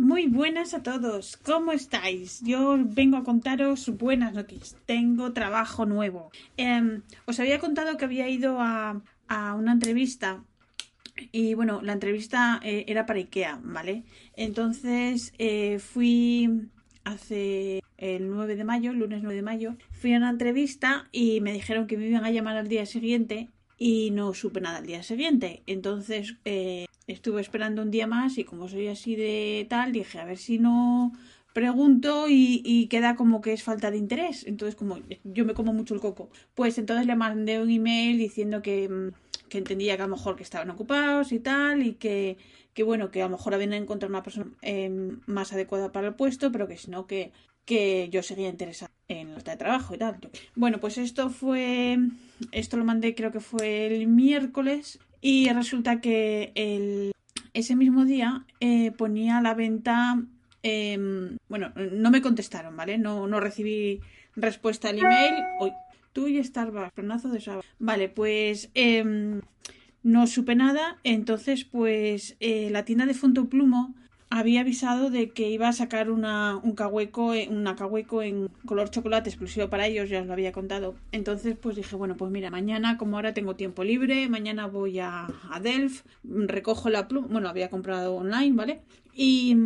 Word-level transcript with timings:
Muy 0.00 0.28
buenas 0.28 0.72
a 0.72 0.82
todos, 0.82 1.36
¿cómo 1.36 1.72
estáis? 1.72 2.40
Yo 2.42 2.78
vengo 2.80 3.18
a 3.18 3.22
contaros 3.22 3.86
buenas 3.98 4.32
noticias. 4.32 4.74
Tengo 4.86 5.34
trabajo 5.34 5.84
nuevo. 5.84 6.30
Eh, 6.56 7.02
os 7.26 7.38
había 7.38 7.58
contado 7.58 7.98
que 7.98 8.06
había 8.06 8.26
ido 8.30 8.62
a, 8.62 9.02
a 9.28 9.54
una 9.54 9.72
entrevista 9.72 10.42
y 11.32 11.52
bueno, 11.52 11.82
la 11.82 11.92
entrevista 11.92 12.60
eh, 12.64 12.86
era 12.88 13.04
para 13.04 13.18
IKEA, 13.18 13.60
¿vale? 13.62 14.04
Entonces 14.36 15.34
eh, 15.36 15.78
fui 15.78 16.48
hace 17.04 17.82
el 17.98 18.30
9 18.30 18.56
de 18.56 18.64
mayo, 18.64 18.94
lunes 18.94 19.20
9 19.20 19.36
de 19.36 19.42
mayo, 19.42 19.76
fui 19.90 20.14
a 20.14 20.16
una 20.16 20.30
entrevista 20.30 21.10
y 21.12 21.42
me 21.42 21.52
dijeron 21.52 21.86
que 21.86 21.98
me 21.98 22.06
iban 22.06 22.24
a 22.24 22.30
llamar 22.30 22.56
al 22.56 22.68
día 22.68 22.86
siguiente 22.86 23.50
y 23.76 24.12
no 24.12 24.32
supe 24.32 24.62
nada 24.62 24.78
al 24.78 24.86
día 24.86 25.02
siguiente. 25.02 25.62
Entonces 25.66 26.36
eh, 26.46 26.86
estuve 27.12 27.40
esperando 27.40 27.82
un 27.82 27.90
día 27.90 28.06
más 28.06 28.38
y 28.38 28.44
como 28.44 28.68
soy 28.68 28.88
así 28.88 29.16
de 29.16 29.66
tal, 29.68 29.92
dije 29.92 30.18
a 30.18 30.24
ver 30.24 30.38
si 30.38 30.58
no 30.58 31.12
pregunto 31.52 32.26
y, 32.28 32.86
queda 32.88 33.16
como 33.16 33.40
que 33.40 33.52
es 33.52 33.62
falta 33.62 33.90
de 33.90 33.98
interés. 33.98 34.46
Entonces, 34.46 34.76
como 34.76 34.98
yo 35.24 35.44
me 35.44 35.54
como 35.54 35.72
mucho 35.72 35.94
el 35.94 36.00
coco, 36.00 36.30
pues 36.54 36.78
entonces 36.78 37.06
le 37.06 37.16
mandé 37.16 37.60
un 37.60 37.70
email 37.70 38.18
diciendo 38.18 38.62
que, 38.62 38.88
mm, 38.88 39.48
que 39.48 39.58
entendía 39.58 39.96
que 39.96 40.02
a 40.02 40.06
lo 40.06 40.16
mejor 40.16 40.36
que 40.36 40.42
estaban 40.44 40.70
ocupados 40.70 41.32
y 41.32 41.40
tal, 41.40 41.82
y 41.82 41.94
que, 41.94 42.38
que 42.74 42.82
bueno, 42.82 43.10
que 43.10 43.22
a 43.22 43.24
lo 43.26 43.36
mejor 43.36 43.54
habían 43.54 43.72
encontrado 43.72 44.12
una 44.12 44.22
persona 44.22 44.50
eh, 44.62 44.90
más 45.26 45.52
adecuada 45.52 45.92
para 45.92 46.08
el 46.08 46.14
puesto, 46.14 46.52
pero 46.52 46.68
que 46.68 46.76
si 46.76 46.90
no, 46.90 47.06
que, 47.06 47.32
que 47.64 48.08
yo 48.10 48.22
seguía 48.22 48.48
interesada 48.48 48.92
en 49.08 49.34
los 49.34 49.44
de 49.44 49.56
trabajo 49.56 49.94
y 49.94 49.98
tal. 49.98 50.18
Bueno, 50.54 50.78
pues 50.80 50.98
esto 50.98 51.30
fue, 51.30 51.98
esto 52.52 52.76
lo 52.76 52.84
mandé 52.84 53.14
creo 53.14 53.32
que 53.32 53.40
fue 53.40 53.86
el 53.86 54.06
miércoles 54.06 55.00
y 55.20 55.48
resulta 55.50 56.00
que 56.00 56.52
el, 56.54 57.12
ese 57.52 57.76
mismo 57.76 58.04
día 58.04 58.44
eh, 58.60 58.92
ponía 58.92 59.38
a 59.38 59.42
la 59.42 59.54
venta 59.54 60.22
eh, 60.62 61.36
bueno, 61.48 61.72
no 61.74 62.10
me 62.10 62.22
contestaron, 62.22 62.76
¿vale? 62.76 62.98
No, 62.98 63.26
no 63.26 63.40
recibí 63.40 64.00
respuesta 64.36 64.88
al 64.88 64.98
email. 64.98 65.34
Uy, 65.60 65.72
tú 66.12 66.28
y 66.28 66.42
Starbucks, 66.42 66.92
penazo 66.92 67.28
de 67.30 67.40
sábado. 67.40 67.62
Vale, 67.78 68.08
pues 68.08 68.70
eh, 68.74 69.40
no 70.02 70.26
supe 70.26 70.54
nada. 70.54 70.98
Entonces, 71.04 71.64
pues 71.64 72.36
eh, 72.40 72.68
la 72.70 72.84
tienda 72.84 73.06
de 73.06 73.14
Fonto 73.14 73.48
Plumo 73.48 73.94
había 74.30 74.60
avisado 74.60 75.10
de 75.10 75.30
que 75.30 75.50
iba 75.50 75.68
a 75.68 75.72
sacar 75.72 76.10
una, 76.10 76.56
un 76.56 76.74
cahueco, 76.76 77.32
una 77.50 77.74
cahueco 77.74 78.22
en 78.22 78.48
color 78.64 78.90
chocolate 78.90 79.28
exclusivo 79.28 79.68
para 79.68 79.88
ellos, 79.88 80.08
ya 80.08 80.20
os 80.20 80.26
lo 80.26 80.32
había 80.32 80.52
contado. 80.52 80.94
Entonces, 81.10 81.56
pues 81.60 81.74
dije, 81.74 81.96
bueno, 81.96 82.16
pues 82.16 82.30
mira, 82.30 82.48
mañana, 82.48 82.96
como 82.96 83.16
ahora 83.16 83.34
tengo 83.34 83.56
tiempo 83.56 83.82
libre, 83.82 84.28
mañana 84.28 84.66
voy 84.66 85.00
a, 85.00 85.26
Delft, 85.60 86.06
recojo 86.24 86.88
la 86.90 87.08
pluma, 87.08 87.26
bueno, 87.28 87.48
había 87.48 87.68
comprado 87.68 88.14
online, 88.14 88.56
¿vale? 88.56 88.80
Y 89.14 89.56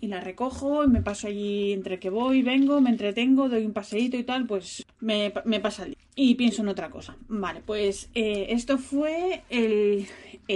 la 0.00 0.20
recojo 0.20 0.84
y 0.84 0.88
me 0.88 1.02
paso 1.02 1.26
allí 1.28 1.72
entre 1.72 1.98
que 1.98 2.08
voy, 2.08 2.42
vengo, 2.42 2.80
me 2.80 2.90
entretengo, 2.90 3.50
doy 3.50 3.66
un 3.66 3.72
paseíto 3.72 4.16
y 4.16 4.24
tal, 4.24 4.46
pues 4.46 4.84
me, 5.00 5.30
pasa 5.60 5.84
el. 5.84 5.96
Y 6.16 6.34
pienso 6.36 6.62
en 6.62 6.68
otra 6.68 6.90
cosa. 6.90 7.16
Vale, 7.28 7.62
pues 7.64 8.08
eh, 8.14 8.46
esto 8.50 8.78
fue 8.78 9.42
el, 9.50 10.06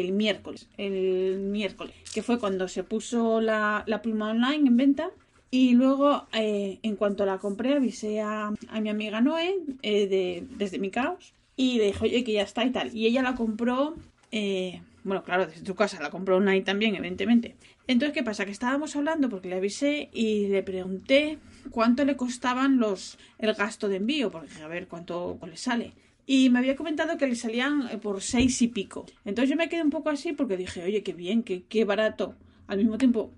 el, 0.01 0.13
miércoles, 0.13 0.69
el 0.77 1.39
miércoles, 1.41 1.95
que 2.13 2.23
fue 2.23 2.39
cuando 2.39 2.69
se 2.69 2.85
puso 2.85 3.41
la, 3.41 3.85
la 3.87 4.03
pluma 4.03 4.31
online 4.31 4.69
en 4.69 4.77
venta. 4.77 5.11
Y 5.51 5.75
luego, 5.75 6.27
eh, 6.33 6.81
en 6.83 6.97
cuanto 6.97 7.25
la 7.25 7.39
compré, 7.39 7.75
avisé 7.75 8.21
a, 8.21 8.53
a 8.69 8.81
mi 8.81 8.89
amiga 8.89 9.21
Noé 9.21 9.55
eh, 9.83 10.09
de, 10.09 10.47
desde 10.57 10.81
mi 10.81 10.91
caos 10.91 11.33
y 11.57 11.79
le 11.79 11.87
dije, 11.87 12.05
oye, 12.05 12.25
que 12.25 12.33
ya 12.33 12.43
está 12.43 12.65
y 12.65 12.71
tal. 12.71 12.95
Y 12.95 13.07
ella 13.07 13.23
la 13.23 13.37
compró, 13.37 13.95
eh, 14.33 14.83
bueno, 15.05 15.23
claro, 15.23 15.47
desde 15.47 15.63
tu 15.63 15.77
casa, 15.77 16.03
la 16.03 16.11
compró 16.11 16.39
online 16.39 16.63
también, 16.63 16.97
evidentemente. 16.97 17.55
Entonces, 17.87 18.15
¿qué 18.15 18.23
pasa? 18.23 18.45
Que 18.45 18.51
estábamos 18.51 18.97
hablando 18.97 19.29
porque 19.29 19.49
le 19.49 19.57
avisé 19.57 20.09
y 20.13 20.49
le 20.49 20.63
pregunté 20.63 21.39
cuánto 21.71 22.05
le 22.05 22.17
costaban 22.17 22.79
los 22.79 23.19
el 23.39 23.55
gasto 23.55 23.89
de 23.89 23.97
envío, 23.97 24.31
porque 24.31 24.61
a 24.63 24.67
ver 24.69 24.89
cuánto 24.89 25.39
le 25.47 25.57
sale. 25.57 25.93
Y 26.27 26.49
me 26.51 26.59
había 26.59 26.77
comentado 26.77 27.19
que 27.19 27.27
le 27.27 27.35
salían 27.35 27.89
por 28.01 28.23
seis 28.23 28.61
y 28.63 28.69
pico. 28.69 29.07
Entonces 29.25 29.51
yo 29.51 29.57
me 29.57 29.69
quedé 29.69 29.83
un 29.83 29.91
poco 29.91 30.09
así 30.09 30.33
porque 30.33 30.57
dije, 30.57 30.83
oye, 30.83 31.03
qué 31.03 31.13
bien, 31.13 31.43
qué, 31.43 31.65
qué 31.69 31.85
barato. 31.85 32.35
Al 32.67 32.79
mismo 32.79 32.97
tiempo 32.97 33.31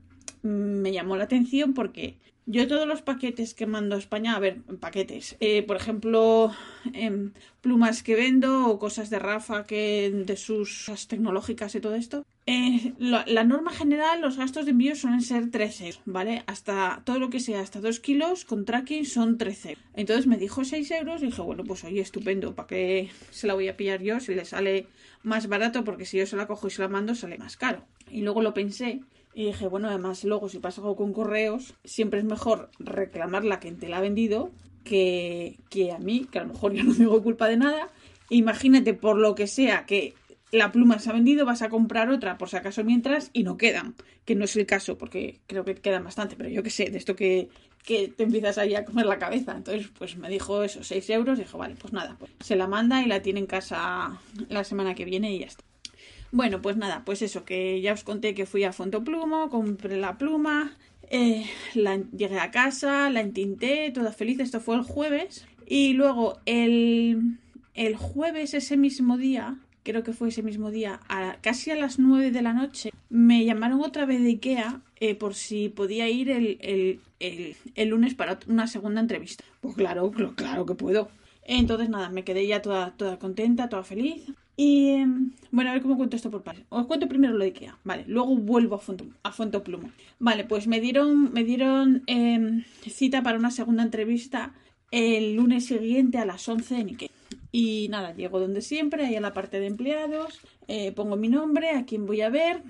me 0.42 0.92
llamó 0.92 1.16
la 1.16 1.24
atención 1.24 1.74
porque 1.74 2.16
yo 2.46 2.68
todos 2.68 2.86
los 2.86 3.02
paquetes 3.02 3.54
que 3.54 3.66
mando 3.66 3.96
a 3.96 3.98
España, 3.98 4.36
a 4.36 4.38
ver, 4.38 4.62
paquetes, 4.80 5.36
eh, 5.40 5.62
por 5.64 5.76
ejemplo, 5.76 6.52
eh, 6.94 7.30
plumas 7.60 8.04
que 8.04 8.14
vendo 8.14 8.68
o 8.68 8.78
cosas 8.78 9.10
de 9.10 9.18
Rafa 9.18 9.66
que 9.66 10.12
de 10.14 10.36
sus 10.36 10.86
tecnológicas 11.08 11.74
y 11.74 11.80
todo 11.80 11.96
esto, 11.96 12.24
eh, 12.46 12.92
la, 12.98 13.42
norma 13.42 13.72
general, 13.72 14.20
los 14.20 14.36
gastos 14.36 14.66
de 14.66 14.70
envío 14.70 14.94
suelen 14.94 15.22
ser 15.22 15.50
3 15.50 15.80
euros, 15.80 16.00
¿vale? 16.04 16.44
Hasta 16.46 17.02
todo 17.04 17.18
lo 17.18 17.28
que 17.28 17.40
sea, 17.40 17.60
hasta 17.60 17.80
2 17.80 17.98
kilos 17.98 18.44
con 18.44 18.64
tracking 18.64 19.04
son 19.04 19.36
13 19.36 19.76
Entonces 19.94 20.28
me 20.28 20.36
dijo 20.36 20.64
6 20.64 20.88
euros 20.92 21.22
y 21.22 21.26
dije, 21.26 21.42
bueno, 21.42 21.64
pues 21.64 21.82
oye, 21.82 22.00
estupendo, 22.00 22.54
¿para 22.54 22.68
qué 22.68 23.10
se 23.32 23.48
la 23.48 23.54
voy 23.54 23.66
a 23.66 23.76
pillar 23.76 24.00
yo 24.00 24.20
si 24.20 24.36
le 24.36 24.44
sale 24.44 24.86
más 25.24 25.48
barato? 25.48 25.82
Porque 25.82 26.06
si 26.06 26.18
yo 26.18 26.26
se 26.26 26.36
la 26.36 26.46
cojo 26.46 26.68
y 26.68 26.70
se 26.70 26.82
la 26.82 26.88
mando, 26.88 27.16
sale 27.16 27.36
más 27.36 27.56
caro. 27.56 27.84
Y 28.08 28.22
luego 28.22 28.42
lo 28.42 28.54
pensé 28.54 29.00
y 29.36 29.44
dije, 29.44 29.68
bueno, 29.68 29.88
además 29.88 30.24
luego 30.24 30.48
si 30.48 30.60
pasa 30.60 30.80
algo 30.80 30.96
con 30.96 31.12
correos, 31.12 31.74
siempre 31.84 32.20
es 32.20 32.24
mejor 32.24 32.70
reclamarla 32.78 33.56
a 33.56 33.60
quien 33.60 33.78
te 33.78 33.86
la 33.86 33.98
ha 33.98 34.00
vendido 34.00 34.50
que, 34.82 35.58
que 35.68 35.92
a 35.92 35.98
mí, 35.98 36.26
que 36.32 36.38
a 36.38 36.44
lo 36.44 36.54
mejor 36.54 36.72
yo 36.72 36.82
no 36.84 36.94
tengo 36.96 37.22
culpa 37.22 37.46
de 37.46 37.58
nada. 37.58 37.90
Imagínate 38.30 38.94
por 38.94 39.18
lo 39.18 39.34
que 39.34 39.46
sea 39.46 39.84
que 39.84 40.14
la 40.52 40.72
pluma 40.72 40.98
se 41.00 41.10
ha 41.10 41.12
vendido, 41.12 41.44
vas 41.44 41.60
a 41.60 41.68
comprar 41.68 42.08
otra 42.08 42.38
por 42.38 42.48
si 42.48 42.56
acaso 42.56 42.82
mientras 42.82 43.28
y 43.34 43.42
no 43.42 43.58
quedan, 43.58 43.94
que 44.24 44.34
no 44.34 44.46
es 44.46 44.56
el 44.56 44.64
caso 44.64 44.96
porque 44.96 45.38
creo 45.46 45.66
que 45.66 45.74
quedan 45.74 46.04
bastante, 46.04 46.34
pero 46.34 46.48
yo 46.48 46.62
qué 46.62 46.70
sé, 46.70 46.88
de 46.90 46.96
esto 46.96 47.14
que, 47.14 47.50
que 47.84 48.08
te 48.08 48.22
empiezas 48.22 48.56
ahí 48.56 48.74
a 48.74 48.86
comer 48.86 49.04
la 49.04 49.18
cabeza. 49.18 49.54
Entonces, 49.54 49.90
pues 49.98 50.16
me 50.16 50.30
dijo 50.30 50.62
eso, 50.62 50.82
6 50.82 51.10
euros, 51.10 51.38
dijo, 51.38 51.58
vale, 51.58 51.76
pues 51.78 51.92
nada, 51.92 52.16
pues 52.18 52.32
se 52.40 52.56
la 52.56 52.68
manda 52.68 53.02
y 53.02 53.06
la 53.06 53.20
tiene 53.20 53.40
en 53.40 53.46
casa 53.46 54.18
la 54.48 54.64
semana 54.64 54.94
que 54.94 55.04
viene 55.04 55.34
y 55.34 55.40
ya 55.40 55.46
está. 55.46 55.62
Bueno, 56.32 56.60
pues 56.60 56.76
nada, 56.76 57.02
pues 57.04 57.22
eso, 57.22 57.44
que 57.44 57.80
ya 57.80 57.92
os 57.92 58.04
conté 58.04 58.34
que 58.34 58.46
fui 58.46 58.64
a 58.64 58.72
Fontoplumo, 58.72 59.48
compré 59.48 59.96
la 59.96 60.18
pluma, 60.18 60.76
eh, 61.10 61.46
la, 61.74 61.96
llegué 62.16 62.38
a 62.38 62.50
casa, 62.50 63.10
la 63.10 63.20
entinté, 63.20 63.90
toda 63.92 64.12
feliz, 64.12 64.40
esto 64.40 64.60
fue 64.60 64.76
el 64.76 64.82
jueves. 64.82 65.46
Y 65.66 65.94
luego 65.94 66.38
el, 66.46 67.38
el 67.74 67.96
jueves, 67.96 68.54
ese 68.54 68.76
mismo 68.76 69.16
día, 69.16 69.58
creo 69.82 70.02
que 70.02 70.12
fue 70.12 70.28
ese 70.28 70.42
mismo 70.42 70.70
día, 70.70 71.00
casi 71.42 71.70
a 71.70 71.76
las 71.76 71.98
9 71.98 72.30
de 72.30 72.42
la 72.42 72.52
noche, 72.52 72.90
me 73.08 73.44
llamaron 73.44 73.80
otra 73.82 74.04
vez 74.04 74.20
de 74.20 74.30
Ikea 74.30 74.80
eh, 74.98 75.14
por 75.14 75.34
si 75.34 75.68
podía 75.68 76.08
ir 76.08 76.30
el, 76.30 76.58
el, 76.60 77.00
el, 77.20 77.56
el, 77.74 77.88
lunes 77.88 78.14
para 78.14 78.38
una 78.48 78.66
segunda 78.66 79.00
entrevista. 79.00 79.44
Pues 79.60 79.76
claro, 79.76 80.10
claro 80.34 80.66
que 80.66 80.74
puedo. 80.74 81.08
Entonces 81.44 81.88
nada, 81.88 82.10
me 82.10 82.24
quedé 82.24 82.46
ya 82.46 82.62
toda, 82.62 82.96
toda 82.96 83.18
contenta, 83.18 83.68
toda 83.68 83.84
feliz. 83.84 84.24
Y 84.56 85.04
bueno, 85.50 85.70
a 85.70 85.74
ver 85.74 85.82
cómo 85.82 85.96
cuento 85.96 86.16
esto 86.16 86.30
por 86.30 86.42
partes. 86.42 86.64
Os 86.70 86.86
cuento 86.86 87.08
primero 87.08 87.34
lo 87.34 87.40
de 87.40 87.50
IKEA, 87.50 87.78
vale. 87.84 88.04
Luego 88.06 88.36
vuelvo 88.36 88.76
a 88.76 88.78
Fonto, 88.78 89.06
a 89.22 89.30
Fonto 89.30 89.62
Pluma. 89.62 89.92
Vale, 90.18 90.44
pues 90.44 90.66
me 90.66 90.80
dieron, 90.80 91.32
me 91.32 91.44
dieron 91.44 92.02
eh, 92.06 92.64
cita 92.82 93.22
para 93.22 93.38
una 93.38 93.50
segunda 93.50 93.82
entrevista 93.82 94.54
el 94.90 95.34
lunes 95.34 95.66
siguiente 95.66 96.18
a 96.18 96.24
las 96.24 96.48
11 96.48 96.80
en 96.80 96.88
IKEA. 96.88 97.10
Y 97.52 97.88
nada, 97.90 98.14
llego 98.14 98.40
donde 98.40 98.62
siempre, 98.62 99.06
ahí 99.06 99.16
a 99.16 99.20
la 99.20 99.32
parte 99.32 99.60
de 99.60 99.66
empleados, 99.66 100.40
eh, 100.68 100.92
pongo 100.92 101.16
mi 101.16 101.28
nombre, 101.28 101.70
a 101.70 101.84
quién 101.84 102.06
voy 102.06 102.20
a 102.22 102.30
ver 102.30 102.62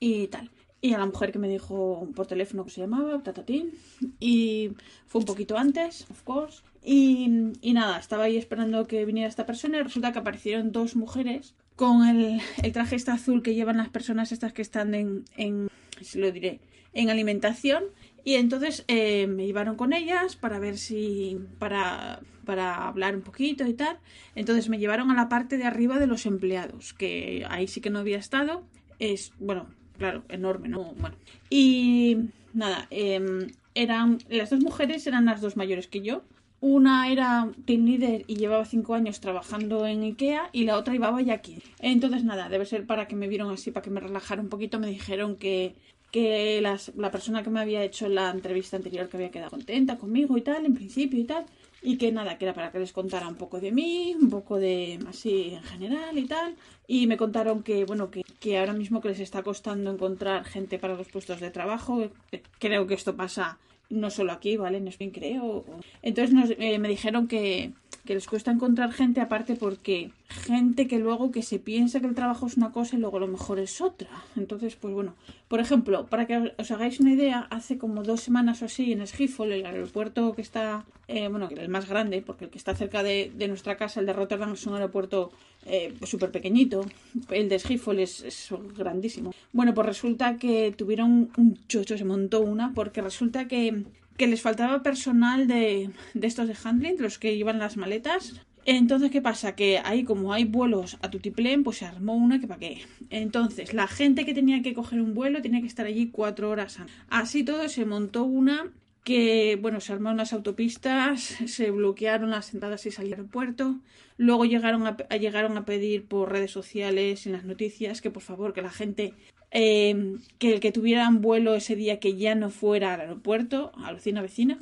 y 0.00 0.28
tal. 0.28 0.50
Y 0.80 0.92
a 0.92 0.98
la 0.98 1.06
mujer 1.06 1.32
que 1.32 1.38
me 1.38 1.48
dijo 1.48 2.08
por 2.14 2.26
teléfono 2.26 2.64
que 2.64 2.70
se 2.70 2.80
llamaba, 2.80 3.22
Tatatín. 3.22 3.72
Y 4.20 4.70
fue 5.06 5.20
un 5.20 5.24
poquito 5.24 5.58
antes, 5.58 6.06
of 6.10 6.22
course. 6.22 6.62
Y, 6.90 7.52
y, 7.60 7.74
nada, 7.74 7.98
estaba 7.98 8.24
ahí 8.24 8.38
esperando 8.38 8.86
que 8.86 9.04
viniera 9.04 9.28
esta 9.28 9.44
persona 9.44 9.76
y 9.76 9.82
resulta 9.82 10.10
que 10.10 10.20
aparecieron 10.20 10.72
dos 10.72 10.96
mujeres 10.96 11.54
con 11.76 12.06
el, 12.06 12.40
el 12.62 12.72
traje 12.72 12.96
este 12.96 13.10
azul 13.10 13.42
que 13.42 13.54
llevan 13.54 13.76
las 13.76 13.90
personas 13.90 14.32
estas 14.32 14.54
que 14.54 14.62
están 14.62 14.94
en, 14.94 15.26
en 15.36 15.68
se 16.00 16.18
lo 16.18 16.32
diré, 16.32 16.60
en 16.94 17.10
alimentación. 17.10 17.84
Y 18.24 18.36
entonces 18.36 18.86
eh, 18.88 19.26
me 19.26 19.44
llevaron 19.44 19.76
con 19.76 19.92
ellas 19.92 20.36
para 20.36 20.58
ver 20.58 20.78
si, 20.78 21.38
para, 21.58 22.20
para 22.46 22.88
hablar 22.88 23.14
un 23.14 23.22
poquito 23.22 23.66
y 23.66 23.74
tal. 23.74 23.98
Entonces 24.34 24.70
me 24.70 24.78
llevaron 24.78 25.10
a 25.10 25.14
la 25.14 25.28
parte 25.28 25.58
de 25.58 25.64
arriba 25.64 25.98
de 25.98 26.06
los 26.06 26.24
empleados, 26.24 26.94
que 26.94 27.44
ahí 27.50 27.66
sí 27.66 27.82
que 27.82 27.90
no 27.90 27.98
había 27.98 28.16
estado. 28.16 28.64
Es, 28.98 29.34
bueno, 29.38 29.66
claro, 29.98 30.24
enorme, 30.30 30.70
¿no? 30.70 30.94
Bueno. 30.94 31.16
Y 31.50 32.30
nada, 32.54 32.86
em, 32.88 33.48
eran, 33.74 34.20
las 34.30 34.48
dos 34.48 34.60
mujeres 34.60 35.06
eran 35.06 35.26
las 35.26 35.42
dos 35.42 35.58
mayores 35.58 35.86
que 35.86 36.00
yo. 36.00 36.22
Una 36.60 37.10
era 37.10 37.48
team 37.66 37.84
leader 37.84 38.24
y 38.26 38.34
llevaba 38.34 38.64
cinco 38.64 38.94
años 38.94 39.20
trabajando 39.20 39.86
en 39.86 40.02
IKEA 40.02 40.50
y 40.52 40.64
la 40.64 40.76
otra 40.76 40.92
llevaba 40.92 41.22
ya 41.22 41.34
aquí. 41.34 41.62
Entonces, 41.78 42.24
nada, 42.24 42.48
debe 42.48 42.66
ser 42.66 42.84
para 42.84 43.06
que 43.06 43.14
me 43.14 43.28
vieron 43.28 43.52
así, 43.52 43.70
para 43.70 43.84
que 43.84 43.90
me 43.90 44.00
relajara 44.00 44.42
un 44.42 44.48
poquito. 44.48 44.80
Me 44.80 44.88
dijeron 44.88 45.36
que, 45.36 45.76
que 46.10 46.60
la 46.60 47.10
persona 47.12 47.44
que 47.44 47.50
me 47.50 47.60
había 47.60 47.84
hecho 47.84 48.08
la 48.08 48.30
entrevista 48.30 48.76
anterior 48.76 49.08
que 49.08 49.16
había 49.16 49.30
quedado 49.30 49.50
contenta 49.50 49.98
conmigo 49.98 50.36
y 50.36 50.42
tal, 50.42 50.66
en 50.66 50.74
principio 50.74 51.20
y 51.20 51.24
tal. 51.24 51.46
Y 51.80 51.96
que 51.96 52.10
nada, 52.10 52.38
que 52.38 52.44
era 52.44 52.54
para 52.54 52.72
que 52.72 52.80
les 52.80 52.92
contara 52.92 53.28
un 53.28 53.36
poco 53.36 53.60
de 53.60 53.70
mí, 53.70 54.16
un 54.20 54.28
poco 54.28 54.58
de 54.58 54.98
así 55.08 55.50
en 55.54 55.62
general 55.62 56.18
y 56.18 56.26
tal. 56.26 56.56
Y 56.88 57.06
me 57.06 57.16
contaron 57.16 57.62
que, 57.62 57.84
bueno, 57.84 58.10
que, 58.10 58.24
que 58.40 58.58
ahora 58.58 58.72
mismo 58.72 59.00
que 59.00 59.10
les 59.10 59.20
está 59.20 59.44
costando 59.44 59.92
encontrar 59.92 60.44
gente 60.44 60.80
para 60.80 60.96
los 60.96 61.06
puestos 61.06 61.38
de 61.38 61.52
trabajo. 61.52 62.10
Creo 62.58 62.88
que 62.88 62.94
esto 62.94 63.14
pasa 63.14 63.58
no 63.90 64.10
solo 64.10 64.32
aquí, 64.32 64.56
¿vale? 64.56 64.78
En 64.78 64.88
Spain 64.88 65.10
creo. 65.10 65.64
Entonces 66.02 66.34
nos, 66.34 66.50
eh, 66.50 66.78
me 66.78 66.88
dijeron 66.88 67.28
que, 67.28 67.72
que 68.04 68.14
les 68.14 68.26
cuesta 68.26 68.50
encontrar 68.50 68.92
gente 68.92 69.20
aparte 69.20 69.54
porque 69.54 70.10
gente 70.28 70.86
que 70.86 70.98
luego 70.98 71.30
que 71.30 71.42
se 71.42 71.58
piensa 71.58 72.00
que 72.00 72.06
el 72.06 72.14
trabajo 72.14 72.46
es 72.46 72.56
una 72.56 72.72
cosa 72.72 72.96
y 72.96 72.98
luego 72.98 73.18
lo 73.18 73.26
mejor 73.26 73.58
es 73.58 73.80
otra. 73.80 74.08
Entonces, 74.36 74.76
pues 74.76 74.94
bueno, 74.94 75.14
por 75.48 75.60
ejemplo, 75.60 76.06
para 76.06 76.26
que 76.26 76.54
os 76.56 76.70
hagáis 76.70 77.00
una 77.00 77.12
idea, 77.12 77.46
hace 77.50 77.78
como 77.78 78.02
dos 78.02 78.20
semanas 78.20 78.62
o 78.62 78.66
así 78.66 78.92
en 78.92 79.06
Schiphol, 79.06 79.52
el 79.52 79.66
aeropuerto 79.66 80.34
que 80.34 80.42
está, 80.42 80.84
eh, 81.06 81.28
bueno, 81.28 81.48
el 81.50 81.68
más 81.68 81.88
grande, 81.88 82.22
porque 82.22 82.46
el 82.46 82.50
que 82.50 82.58
está 82.58 82.74
cerca 82.74 83.02
de, 83.02 83.32
de 83.34 83.48
nuestra 83.48 83.76
casa, 83.76 84.00
el 84.00 84.06
de 84.06 84.12
Rotterdam, 84.12 84.52
es 84.52 84.66
un 84.66 84.74
aeropuerto 84.74 85.30
eh, 85.66 85.94
súper 86.04 86.30
pequeñito. 86.30 86.84
El 87.30 87.48
de 87.48 87.58
Schiphol 87.58 88.00
es, 88.00 88.22
es, 88.22 88.48
grandísimo. 88.76 89.34
Bueno, 89.52 89.74
pues 89.74 89.86
resulta 89.86 90.36
que 90.36 90.72
tuvieron 90.76 91.30
un 91.36 91.58
chocho, 91.66 91.98
se 91.98 92.04
montó 92.04 92.40
una, 92.40 92.72
porque 92.74 93.02
resulta 93.02 93.48
que, 93.48 93.84
que 94.18 94.26
les 94.26 94.42
faltaba 94.42 94.82
personal 94.82 95.46
de, 95.46 95.90
de 96.12 96.26
estos 96.26 96.48
de 96.48 96.56
handling, 96.62 97.00
los 97.00 97.18
que 97.18 97.36
llevan 97.36 97.58
las 97.58 97.78
maletas. 97.78 98.42
Entonces, 98.66 99.10
¿qué 99.10 99.22
pasa? 99.22 99.54
Que 99.54 99.80
ahí, 99.82 100.04
como 100.04 100.34
hay 100.34 100.44
vuelos 100.44 100.98
a 101.00 101.08
tutiplén, 101.08 101.64
pues 101.64 101.78
se 101.78 101.86
armó 101.86 102.14
una 102.14 102.38
que 102.38 102.46
para 102.46 102.60
qué. 102.60 102.82
Entonces, 103.08 103.72
la 103.72 103.86
gente 103.86 104.26
que 104.26 104.34
tenía 104.34 104.60
que 104.60 104.74
coger 104.74 105.00
un 105.00 105.14
vuelo 105.14 105.40
tenía 105.40 105.62
que 105.62 105.66
estar 105.66 105.86
allí 105.86 106.10
cuatro 106.10 106.50
horas. 106.50 106.78
Así 107.08 107.44
todo, 107.44 107.66
se 107.70 107.86
montó 107.86 108.24
una 108.24 108.70
que, 109.04 109.56
bueno, 109.58 109.80
se 109.80 109.94
armaron 109.94 110.18
las 110.18 110.34
autopistas, 110.34 111.20
se 111.46 111.70
bloquearon 111.70 112.28
las 112.28 112.52
entradas 112.52 112.84
y 112.84 112.90
salida 112.90 113.14
al 113.14 113.20
aeropuerto. 113.20 113.80
Luego 114.18 114.44
llegaron 114.44 114.86
a, 114.86 114.96
llegaron 115.16 115.56
a 115.56 115.64
pedir 115.64 116.04
por 116.04 116.30
redes 116.30 116.50
sociales, 116.50 117.26
en 117.26 117.32
las 117.32 117.44
noticias, 117.44 118.02
que 118.02 118.10
por 118.10 118.22
favor, 118.22 118.52
que 118.52 118.60
la 118.60 118.70
gente, 118.70 119.14
eh, 119.50 120.16
que 120.38 120.54
el 120.54 120.60
que 120.60 120.72
tuvieran 120.72 121.20
vuelo 121.20 121.54
ese 121.54 121.76
día 121.76 122.00
que 122.00 122.16
ya 122.16 122.34
no 122.34 122.50
fuera 122.50 122.94
al 122.94 123.00
aeropuerto, 123.00 123.72
a 123.76 123.82
la 123.82 123.92
vecina 123.92 124.22
vecina 124.22 124.58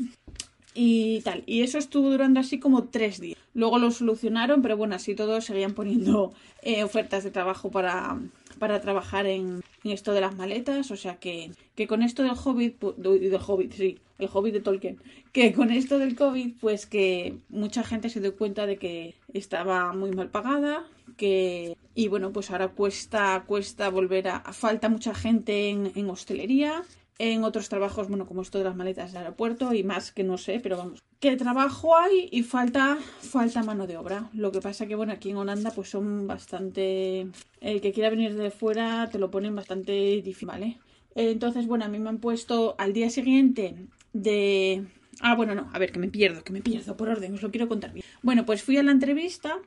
y 0.74 1.20
tal. 1.22 1.42
Y 1.46 1.62
eso 1.62 1.78
estuvo 1.78 2.10
durando 2.10 2.40
así 2.40 2.58
como 2.58 2.84
tres 2.84 3.20
días. 3.20 3.38
Luego 3.54 3.78
lo 3.78 3.90
solucionaron, 3.90 4.62
pero 4.62 4.76
bueno, 4.76 4.94
así 4.94 5.14
todos 5.14 5.44
seguían 5.44 5.72
poniendo 5.72 6.32
eh, 6.62 6.84
ofertas 6.84 7.24
de 7.24 7.30
trabajo 7.30 7.70
para, 7.70 8.18
para 8.58 8.80
trabajar 8.80 9.26
en, 9.26 9.62
en, 9.82 9.90
esto 9.90 10.12
de 10.12 10.20
las 10.20 10.36
maletas. 10.36 10.90
O 10.90 10.96
sea 10.96 11.16
que, 11.16 11.50
que 11.74 11.86
con 11.86 12.02
esto 12.02 12.22
del 12.22 12.32
Hobbit, 12.32 12.78
del 12.78 13.40
Hobbit, 13.44 13.72
sí, 13.72 13.98
el 14.18 14.28
Hobbit 14.32 14.54
de 14.54 14.60
Tolkien, 14.60 14.98
que 15.32 15.52
con 15.52 15.70
esto 15.70 15.98
del 15.98 16.16
COVID, 16.16 16.54
pues 16.60 16.86
que 16.86 17.36
mucha 17.48 17.82
gente 17.82 18.10
se 18.10 18.20
dio 18.20 18.36
cuenta 18.36 18.66
de 18.66 18.76
que 18.76 19.14
estaba 19.32 19.92
muy 19.92 20.10
mal 20.10 20.28
pagada, 20.28 20.84
que 21.16 21.76
y 21.94 22.08
bueno, 22.08 22.32
pues 22.32 22.50
ahora 22.50 22.68
cuesta, 22.68 23.44
cuesta 23.46 23.88
volver 23.88 24.28
a, 24.28 24.40
falta 24.52 24.88
mucha 24.88 25.14
gente 25.14 25.70
en, 25.70 25.92
en 25.94 26.10
hostelería 26.10 26.84
en 27.18 27.44
otros 27.44 27.68
trabajos, 27.68 28.08
bueno, 28.08 28.26
como 28.26 28.42
esto 28.42 28.58
de 28.58 28.64
las 28.64 28.76
maletas 28.76 29.12
del 29.12 29.22
aeropuerto 29.22 29.72
y 29.72 29.82
más 29.82 30.12
que 30.12 30.22
no 30.22 30.36
sé, 30.36 30.60
pero 30.62 30.76
vamos, 30.76 31.02
que 31.18 31.36
trabajo 31.36 31.96
hay 31.96 32.28
y 32.30 32.42
falta 32.42 32.98
falta 33.20 33.62
mano 33.62 33.86
de 33.86 33.96
obra. 33.96 34.28
Lo 34.34 34.52
que 34.52 34.60
pasa 34.60 34.86
que 34.86 34.94
bueno, 34.94 35.12
aquí 35.12 35.30
en 35.30 35.38
Holanda 35.38 35.70
pues 35.70 35.88
son 35.88 36.26
bastante 36.26 37.28
el 37.60 37.80
que 37.80 37.92
quiera 37.92 38.10
venir 38.10 38.34
de 38.34 38.50
fuera 38.50 39.08
te 39.10 39.18
lo 39.18 39.30
ponen 39.30 39.54
bastante 39.54 39.92
difícil, 39.92 40.48
¿vale? 40.48 40.78
Entonces, 41.14 41.66
bueno, 41.66 41.86
a 41.86 41.88
mí 41.88 41.98
me 41.98 42.10
han 42.10 42.18
puesto 42.18 42.74
al 42.76 42.92
día 42.92 43.08
siguiente 43.08 43.74
de 44.12 44.84
Ah, 45.20 45.34
bueno, 45.34 45.54
no, 45.54 45.70
a 45.72 45.78
ver, 45.78 45.92
que 45.92 45.98
me 45.98 46.08
pierdo, 46.08 46.44
que 46.44 46.52
me 46.52 46.60
pierdo 46.60 46.94
por 46.96 47.08
orden, 47.08 47.32
os 47.32 47.42
lo 47.42 47.50
quiero 47.50 47.68
contar 47.68 47.92
bien. 47.92 48.04
Bueno, 48.22 48.44
pues 48.44 48.62
fui 48.62 48.76
a 48.76 48.82
la 48.82 48.92
entrevista 48.92 49.58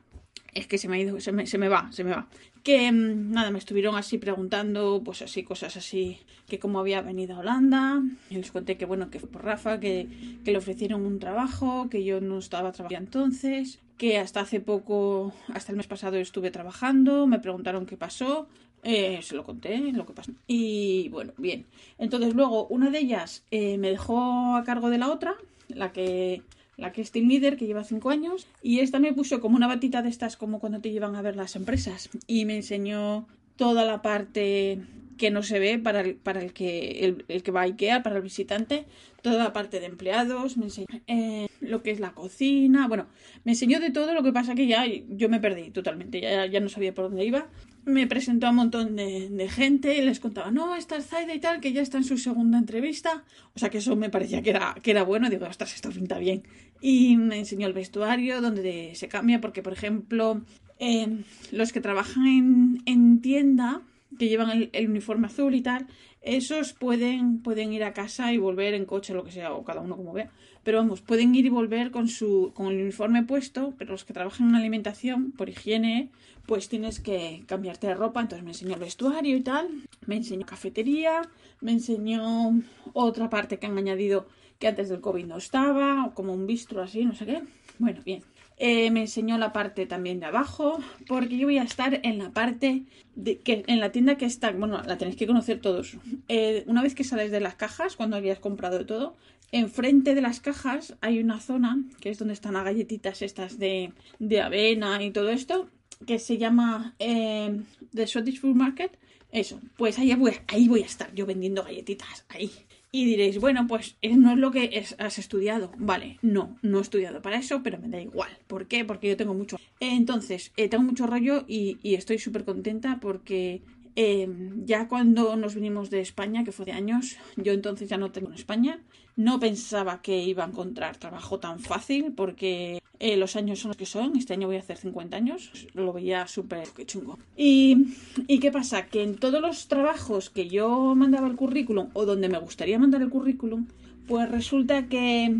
es 0.54 0.66
que 0.66 0.78
se 0.78 0.88
me 0.88 0.96
ha 0.96 1.00
ido, 1.00 1.20
se 1.20 1.32
me, 1.32 1.46
se 1.46 1.58
me 1.58 1.68
va, 1.68 1.90
se 1.92 2.04
me 2.04 2.10
va. 2.10 2.28
Que 2.62 2.92
nada, 2.92 3.50
me 3.50 3.58
estuvieron 3.58 3.96
así 3.96 4.18
preguntando, 4.18 5.00
pues 5.04 5.22
así, 5.22 5.42
cosas 5.42 5.76
así, 5.76 6.18
que 6.46 6.58
cómo 6.58 6.78
había 6.78 7.00
venido 7.00 7.36
a 7.36 7.38
Holanda. 7.38 8.02
Les 8.28 8.50
conté 8.50 8.76
que 8.76 8.84
bueno, 8.84 9.10
que 9.10 9.18
fue 9.18 9.30
por 9.30 9.44
Rafa, 9.44 9.80
que, 9.80 10.08
que 10.44 10.52
le 10.52 10.58
ofrecieron 10.58 11.06
un 11.06 11.18
trabajo, 11.18 11.88
que 11.88 12.04
yo 12.04 12.20
no 12.20 12.38
estaba 12.38 12.72
trabajando 12.72 12.90
entonces, 12.98 13.78
que 13.96 14.18
hasta 14.18 14.40
hace 14.40 14.60
poco, 14.60 15.32
hasta 15.52 15.72
el 15.72 15.76
mes 15.76 15.86
pasado 15.86 16.16
estuve 16.16 16.50
trabajando, 16.50 17.26
me 17.26 17.38
preguntaron 17.38 17.86
qué 17.86 17.96
pasó. 17.96 18.46
Eh, 18.82 19.20
se 19.22 19.34
lo 19.34 19.44
conté, 19.44 19.78
lo 19.92 20.06
que 20.06 20.14
pasó. 20.14 20.32
Y 20.46 21.10
bueno, 21.10 21.34
bien. 21.36 21.66
Entonces 21.98 22.34
luego 22.34 22.66
una 22.68 22.88
de 22.88 22.98
ellas 22.98 23.44
eh, 23.50 23.76
me 23.76 23.90
dejó 23.90 24.56
a 24.56 24.64
cargo 24.64 24.88
de 24.88 24.96
la 24.96 25.10
otra, 25.10 25.34
la 25.68 25.92
que 25.92 26.42
la 26.80 26.92
team 26.92 27.28
leader, 27.28 27.56
que 27.56 27.66
lleva 27.66 27.84
cinco 27.84 28.10
años, 28.10 28.46
y 28.62 28.80
esta 28.80 28.98
me 28.98 29.12
puso 29.12 29.40
como 29.40 29.56
una 29.56 29.66
batita 29.66 30.02
de 30.02 30.08
estas, 30.08 30.36
como 30.36 30.58
cuando 30.58 30.80
te 30.80 30.90
llevan 30.90 31.14
a 31.14 31.22
ver 31.22 31.36
las 31.36 31.56
empresas, 31.56 32.10
y 32.26 32.44
me 32.44 32.56
enseñó 32.56 33.26
toda 33.56 33.84
la 33.84 34.02
parte 34.02 34.80
que 35.18 35.30
no 35.30 35.42
se 35.42 35.58
ve 35.58 35.78
para 35.78 36.00
el, 36.00 36.14
para 36.14 36.40
el 36.40 36.54
que 36.54 37.04
el, 37.04 37.26
el, 37.28 37.42
que 37.42 37.50
va 37.50 37.60
a 37.60 37.64
IKEA, 37.64 38.02
para 38.02 38.16
el 38.16 38.22
visitante, 38.22 38.86
toda 39.20 39.36
la 39.36 39.52
parte 39.52 39.78
de 39.78 39.84
empleados, 39.84 40.56
me 40.56 40.64
enseñó 40.64 40.86
eh, 41.06 41.46
lo 41.60 41.82
que 41.82 41.90
es 41.90 42.00
la 42.00 42.12
cocina, 42.12 42.88
bueno, 42.88 43.06
me 43.44 43.52
enseñó 43.52 43.80
de 43.80 43.90
todo, 43.90 44.14
lo 44.14 44.22
que 44.22 44.32
pasa 44.32 44.54
que 44.54 44.66
ya 44.66 44.86
yo 44.86 45.28
me 45.28 45.38
perdí 45.38 45.70
totalmente, 45.70 46.22
ya, 46.22 46.46
ya 46.46 46.60
no 46.60 46.70
sabía 46.70 46.94
por 46.94 47.04
dónde 47.10 47.26
iba. 47.26 47.48
Me 47.90 48.06
presentó 48.06 48.46
a 48.46 48.50
un 48.50 48.56
montón 48.56 48.96
de, 48.96 49.48
gente 49.50 49.96
y 49.96 50.02
les 50.02 50.20
contaba, 50.20 50.50
no, 50.50 50.76
esta 50.76 50.96
es 50.96 51.06
Zaida 51.06 51.34
y 51.34 51.40
tal, 51.40 51.60
que 51.60 51.72
ya 51.72 51.82
está 51.82 51.98
en 51.98 52.04
su 52.04 52.18
segunda 52.18 52.58
entrevista. 52.58 53.24
O 53.54 53.58
sea 53.58 53.68
que 53.68 53.78
eso 53.78 53.96
me 53.96 54.10
parecía 54.10 54.42
que 54.42 54.50
era, 54.50 54.76
que 54.82 54.90
era 54.92 55.02
bueno, 55.02 55.28
digo, 55.28 55.46
ostras, 55.46 55.74
esto 55.74 55.90
pinta 55.90 56.18
bien. 56.18 56.42
Y 56.80 57.16
me 57.16 57.38
enseñó 57.38 57.66
el 57.66 57.72
vestuario, 57.72 58.40
donde 58.40 58.92
se 58.94 59.08
cambia, 59.08 59.40
porque 59.40 59.62
por 59.62 59.72
ejemplo, 59.72 60.42
eh, 60.78 61.22
los 61.52 61.72
que 61.72 61.80
trabajan 61.80 62.26
en, 62.26 62.82
en 62.86 63.20
tienda, 63.20 63.82
que 64.18 64.28
llevan 64.28 64.70
el, 64.72 64.88
uniforme 64.88 65.26
azul 65.26 65.54
y 65.54 65.62
tal, 65.62 65.86
esos 66.22 66.72
pueden, 66.72 67.40
pueden 67.42 67.72
ir 67.72 67.84
a 67.84 67.92
casa 67.92 68.32
y 68.32 68.38
volver 68.38 68.74
en 68.74 68.84
coche, 68.84 69.14
lo 69.14 69.24
que 69.24 69.32
sea, 69.32 69.52
o 69.52 69.64
cada 69.64 69.80
uno 69.80 69.96
como 69.96 70.12
vea. 70.12 70.30
Pero 70.62 70.78
vamos, 70.78 71.00
pueden 71.00 71.34
ir 71.34 71.46
y 71.46 71.48
volver 71.48 71.90
con 71.90 72.08
su 72.08 72.52
con 72.54 72.66
el 72.66 72.82
uniforme 72.82 73.22
puesto, 73.22 73.72
pero 73.78 73.92
los 73.92 74.04
que 74.04 74.12
trabajan 74.12 74.50
en 74.50 74.56
alimentación, 74.56 75.32
por 75.32 75.48
higiene, 75.48 76.10
pues 76.46 76.68
tienes 76.68 77.00
que 77.00 77.44
cambiarte 77.46 77.86
de 77.86 77.94
ropa. 77.94 78.20
Entonces 78.20 78.44
me 78.44 78.50
enseñó 78.50 78.74
el 78.74 78.80
vestuario 78.80 79.36
y 79.36 79.40
tal, 79.40 79.68
me 80.06 80.16
enseñó 80.16 80.44
cafetería, 80.44 81.22
me 81.60 81.72
enseñó 81.72 82.60
otra 82.92 83.30
parte 83.30 83.58
que 83.58 83.66
han 83.66 83.78
añadido 83.78 84.26
que 84.58 84.68
antes 84.68 84.90
del 84.90 85.00
COVID 85.00 85.24
no 85.24 85.38
estaba, 85.38 86.12
como 86.14 86.34
un 86.34 86.46
bistro 86.46 86.82
así, 86.82 87.06
no 87.06 87.14
sé 87.14 87.24
qué. 87.24 87.42
Bueno, 87.78 88.02
bien. 88.04 88.22
Eh, 88.62 88.90
me 88.90 89.00
enseñó 89.00 89.38
la 89.38 89.54
parte 89.54 89.86
también 89.86 90.20
de 90.20 90.26
abajo, 90.26 90.78
porque 91.06 91.38
yo 91.38 91.46
voy 91.46 91.56
a 91.56 91.62
estar 91.62 91.98
en 92.02 92.18
la 92.18 92.30
parte 92.30 92.84
de 93.14 93.38
que 93.38 93.64
en 93.66 93.80
la 93.80 93.90
tienda 93.90 94.18
que 94.18 94.26
está, 94.26 94.52
bueno, 94.52 94.82
la 94.82 94.98
tenéis 94.98 95.16
que 95.16 95.26
conocer 95.26 95.62
todos. 95.62 95.96
Eh, 96.28 96.64
una 96.66 96.82
vez 96.82 96.94
que 96.94 97.02
sales 97.02 97.30
de 97.30 97.40
las 97.40 97.54
cajas, 97.54 97.96
cuando 97.96 98.16
hayas 98.16 98.38
comprado 98.38 98.84
todo, 98.84 99.16
enfrente 99.50 100.14
de 100.14 100.20
las 100.20 100.40
cajas 100.40 100.94
hay 101.00 101.20
una 101.20 101.40
zona 101.40 101.82
que 102.02 102.10
es 102.10 102.18
donde 102.18 102.34
están 102.34 102.52
las 102.52 102.64
galletitas 102.64 103.22
estas 103.22 103.58
de, 103.58 103.94
de 104.18 104.42
avena 104.42 105.02
y 105.02 105.10
todo 105.10 105.30
esto, 105.30 105.70
que 106.06 106.18
se 106.18 106.36
llama 106.36 106.94
eh, 106.98 107.62
The 107.94 108.06
Swedish 108.06 108.40
Food 108.40 108.56
Market. 108.56 108.98
Eso, 109.32 109.58
pues 109.78 109.98
ahí 109.98 110.14
ahí 110.48 110.68
voy 110.68 110.82
a 110.82 110.86
estar 110.86 111.14
yo 111.14 111.24
vendiendo 111.24 111.64
galletitas, 111.64 112.26
ahí. 112.28 112.50
Y 112.92 113.04
diréis, 113.04 113.38
bueno, 113.38 113.66
pues 113.68 113.96
no 114.02 114.32
es 114.32 114.38
lo 114.38 114.50
que 114.50 114.84
has 114.98 115.18
estudiado. 115.18 115.70
Vale, 115.78 116.18
no, 116.22 116.58
no 116.62 116.78
he 116.78 116.82
estudiado 116.82 117.22
para 117.22 117.38
eso, 117.38 117.62
pero 117.62 117.78
me 117.78 117.88
da 117.88 118.00
igual. 118.00 118.30
¿Por 118.48 118.66
qué? 118.66 118.84
Porque 118.84 119.08
yo 119.08 119.16
tengo 119.16 119.34
mucho. 119.34 119.58
Entonces, 119.78 120.52
eh, 120.56 120.68
tengo 120.68 120.82
mucho 120.82 121.06
rollo 121.06 121.44
y, 121.46 121.78
y 121.82 121.94
estoy 121.94 122.18
súper 122.18 122.44
contenta 122.44 122.98
porque 123.00 123.62
eh, 123.96 124.28
ya 124.64 124.88
cuando 124.88 125.36
nos 125.36 125.54
vinimos 125.54 125.90
de 125.90 126.00
España, 126.00 126.44
que 126.44 126.52
fue 126.52 126.66
de 126.66 126.72
años, 126.72 127.16
yo 127.36 127.52
entonces 127.52 127.88
ya 127.88 127.96
no 127.96 128.12
tengo 128.12 128.28
en 128.28 128.34
España, 128.34 128.80
no 129.16 129.38
pensaba 129.40 130.00
que 130.02 130.22
iba 130.22 130.44
a 130.44 130.48
encontrar 130.48 130.96
trabajo 130.96 131.38
tan 131.38 131.60
fácil 131.60 132.12
porque 132.16 132.80
eh, 132.98 133.16
los 133.16 133.34
años 133.36 133.58
son 133.58 133.70
los 133.70 133.76
que 133.76 133.86
son. 133.86 134.16
Este 134.16 134.34
año 134.34 134.46
voy 134.46 134.56
a 134.56 134.60
hacer 134.60 134.76
50 134.76 135.16
años. 135.16 135.68
Lo 135.74 135.92
veía 135.92 136.26
súper 136.26 136.68
chungo. 136.86 137.18
Y, 137.36 137.94
¿Y 138.26 138.38
qué 138.40 138.50
pasa? 138.50 138.86
Que 138.86 139.02
en 139.02 139.16
todos 139.16 139.40
los 139.40 139.68
trabajos 139.68 140.30
que 140.30 140.48
yo 140.48 140.94
mandaba 140.94 141.26
el 141.26 141.36
currículum 141.36 141.88
o 141.94 142.04
donde 142.04 142.28
me 142.28 142.38
gustaría 142.38 142.78
mandar 142.78 143.02
el 143.02 143.08
currículum, 143.10 143.66
pues 144.06 144.30
resulta 144.30 144.88
que 144.88 145.34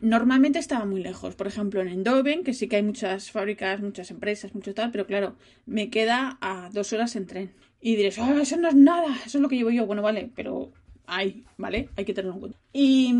normalmente 0.00 0.58
estaba 0.58 0.84
muy 0.84 1.02
lejos. 1.02 1.34
Por 1.34 1.46
ejemplo, 1.46 1.80
en 1.80 1.88
Eindhoven, 1.88 2.44
que 2.44 2.52
sí 2.52 2.68
que 2.68 2.76
hay 2.76 2.82
muchas 2.82 3.30
fábricas, 3.30 3.80
muchas 3.80 4.10
empresas, 4.10 4.54
mucho 4.54 4.74
tal, 4.74 4.90
pero 4.90 5.06
claro, 5.06 5.36
me 5.66 5.90
queda 5.90 6.38
a 6.40 6.68
dos 6.72 6.92
horas 6.92 7.16
en 7.16 7.26
tren. 7.26 7.52
Y 7.84 7.96
diréis, 7.96 8.18
ah, 8.18 8.40
eso 8.40 8.56
no 8.56 8.68
es 8.68 8.74
nada, 8.74 9.14
eso 9.26 9.36
es 9.36 9.42
lo 9.42 9.48
que 9.50 9.56
llevo 9.56 9.68
yo. 9.68 9.84
Bueno, 9.84 10.00
vale, 10.00 10.30
pero 10.34 10.70
hay, 11.06 11.44
¿vale? 11.58 11.90
Hay 11.96 12.06
que 12.06 12.14
tenerlo 12.14 12.32
en 12.32 12.40
cuenta. 12.40 12.58
Y, 12.72 13.14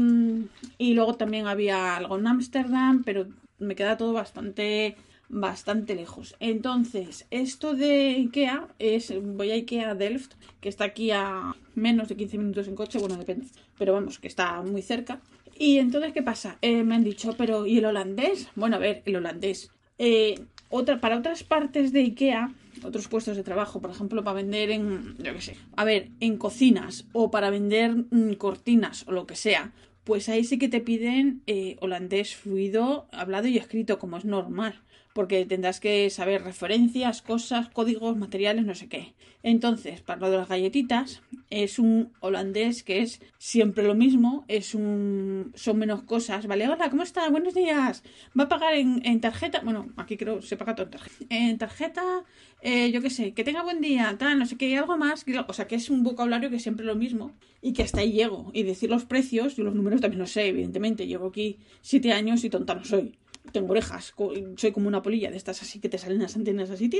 y 0.78 0.94
luego 0.94 1.16
también 1.16 1.46
había 1.46 1.96
algo 1.96 2.16
en 2.16 2.26
Ámsterdam, 2.26 3.04
pero 3.04 3.26
me 3.58 3.76
queda 3.76 3.98
todo 3.98 4.14
bastante 4.14 4.96
bastante 5.28 5.94
lejos. 5.94 6.34
Entonces, 6.40 7.26
esto 7.30 7.74
de 7.74 8.14
IKEA 8.16 8.68
es, 8.78 9.12
voy 9.22 9.50
a 9.50 9.54
IKEA 9.54 9.94
Delft, 9.94 10.32
que 10.62 10.70
está 10.70 10.84
aquí 10.84 11.10
a 11.10 11.54
menos 11.74 12.08
de 12.08 12.16
15 12.16 12.38
minutos 12.38 12.66
en 12.66 12.74
coche, 12.74 12.98
bueno, 12.98 13.16
depende, 13.16 13.46
pero 13.78 13.92
vamos, 13.92 14.18
que 14.18 14.28
está 14.28 14.62
muy 14.62 14.80
cerca. 14.80 15.20
Y 15.58 15.76
entonces, 15.76 16.14
¿qué 16.14 16.22
pasa? 16.22 16.56
Eh, 16.62 16.84
me 16.84 16.94
han 16.94 17.04
dicho, 17.04 17.34
pero 17.36 17.66
¿y 17.66 17.78
el 17.78 17.84
holandés? 17.84 18.48
Bueno, 18.54 18.76
a 18.76 18.78
ver, 18.78 19.02
el 19.04 19.16
holandés. 19.16 19.70
Eh, 19.98 20.40
otra, 20.70 21.00
para 21.00 21.18
otras 21.18 21.42
partes 21.44 21.92
de 21.92 22.00
IKEA, 22.00 22.54
otros 22.84 23.08
puestos 23.08 23.36
de 23.36 23.42
trabajo, 23.42 23.80
por 23.80 23.90
ejemplo, 23.90 24.22
para 24.22 24.36
vender 24.36 24.70
en, 24.70 25.16
yo 25.18 25.32
qué 25.32 25.40
sé, 25.40 25.56
a 25.76 25.84
ver, 25.84 26.10
en 26.20 26.36
cocinas 26.36 27.06
o 27.12 27.30
para 27.30 27.50
vender 27.50 27.94
mm, 28.10 28.34
cortinas 28.34 29.06
o 29.08 29.12
lo 29.12 29.26
que 29.26 29.36
sea, 29.36 29.72
pues 30.04 30.28
ahí 30.28 30.44
sí 30.44 30.58
que 30.58 30.68
te 30.68 30.80
piden 30.80 31.42
eh, 31.46 31.76
holandés 31.80 32.36
fluido, 32.36 33.08
hablado 33.12 33.48
y 33.48 33.56
escrito, 33.56 33.98
como 33.98 34.18
es 34.18 34.24
normal 34.24 34.80
porque 35.14 35.46
tendrás 35.46 35.78
que 35.78 36.10
saber 36.10 36.42
referencias, 36.42 37.22
cosas, 37.22 37.68
códigos, 37.70 38.16
materiales, 38.16 38.66
no 38.66 38.74
sé 38.74 38.88
qué. 38.88 39.14
Entonces, 39.44 40.00
para 40.00 40.20
lo 40.20 40.30
de 40.30 40.38
las 40.38 40.48
galletitas, 40.48 41.22
es 41.50 41.78
un 41.78 42.12
holandés 42.18 42.82
que 42.82 42.98
es 43.00 43.20
siempre 43.38 43.84
lo 43.84 43.94
mismo, 43.94 44.44
es 44.48 44.74
un 44.74 45.52
son 45.54 45.78
menos 45.78 46.02
cosas, 46.02 46.48
¿vale? 46.48 46.68
Hola, 46.68 46.90
¿cómo 46.90 47.04
está? 47.04 47.28
Buenos 47.30 47.54
días. 47.54 48.02
¿Va 48.38 48.44
a 48.44 48.48
pagar 48.48 48.74
en, 48.74 49.20
tarjeta? 49.20 49.60
Bueno, 49.62 49.88
aquí 49.96 50.16
creo 50.16 50.42
se 50.42 50.56
paga 50.56 50.74
todo 50.74 50.86
en 50.86 50.90
tarjeta. 50.90 51.26
En 51.28 51.58
tarjeta, 51.58 52.24
eh, 52.60 52.90
yo 52.90 53.00
qué 53.00 53.10
sé, 53.10 53.34
que 53.34 53.44
tenga 53.44 53.62
buen 53.62 53.80
día, 53.80 54.16
tal, 54.18 54.40
no 54.40 54.46
sé 54.46 54.56
qué, 54.56 54.76
algo 54.76 54.96
más. 54.96 55.24
O 55.46 55.52
sea, 55.52 55.68
que 55.68 55.76
es 55.76 55.90
un 55.90 56.02
vocabulario 56.02 56.50
que 56.50 56.56
es 56.56 56.62
siempre 56.62 56.84
lo 56.84 56.96
mismo 56.96 57.30
y 57.62 57.72
que 57.72 57.84
hasta 57.84 58.00
ahí 58.00 58.10
llego. 58.10 58.50
Y 58.52 58.64
decir 58.64 58.90
los 58.90 59.04
precios, 59.04 59.54
yo 59.54 59.62
los 59.62 59.76
números 59.76 60.00
también 60.00 60.18
los 60.20 60.32
sé, 60.32 60.48
evidentemente. 60.48 61.06
Llevo 61.06 61.28
aquí 61.28 61.58
siete 61.82 62.10
años 62.10 62.42
y 62.42 62.50
tonta 62.50 62.74
no 62.74 62.84
soy 62.84 63.14
tengo 63.52 63.72
orejas, 63.72 64.14
soy 64.56 64.72
como 64.72 64.88
una 64.88 65.02
polilla 65.02 65.30
de 65.30 65.36
estas 65.36 65.62
así 65.62 65.80
que 65.80 65.88
te 65.88 65.98
salen 65.98 66.20
las 66.20 66.36
antenas 66.36 66.70
así, 66.70 66.90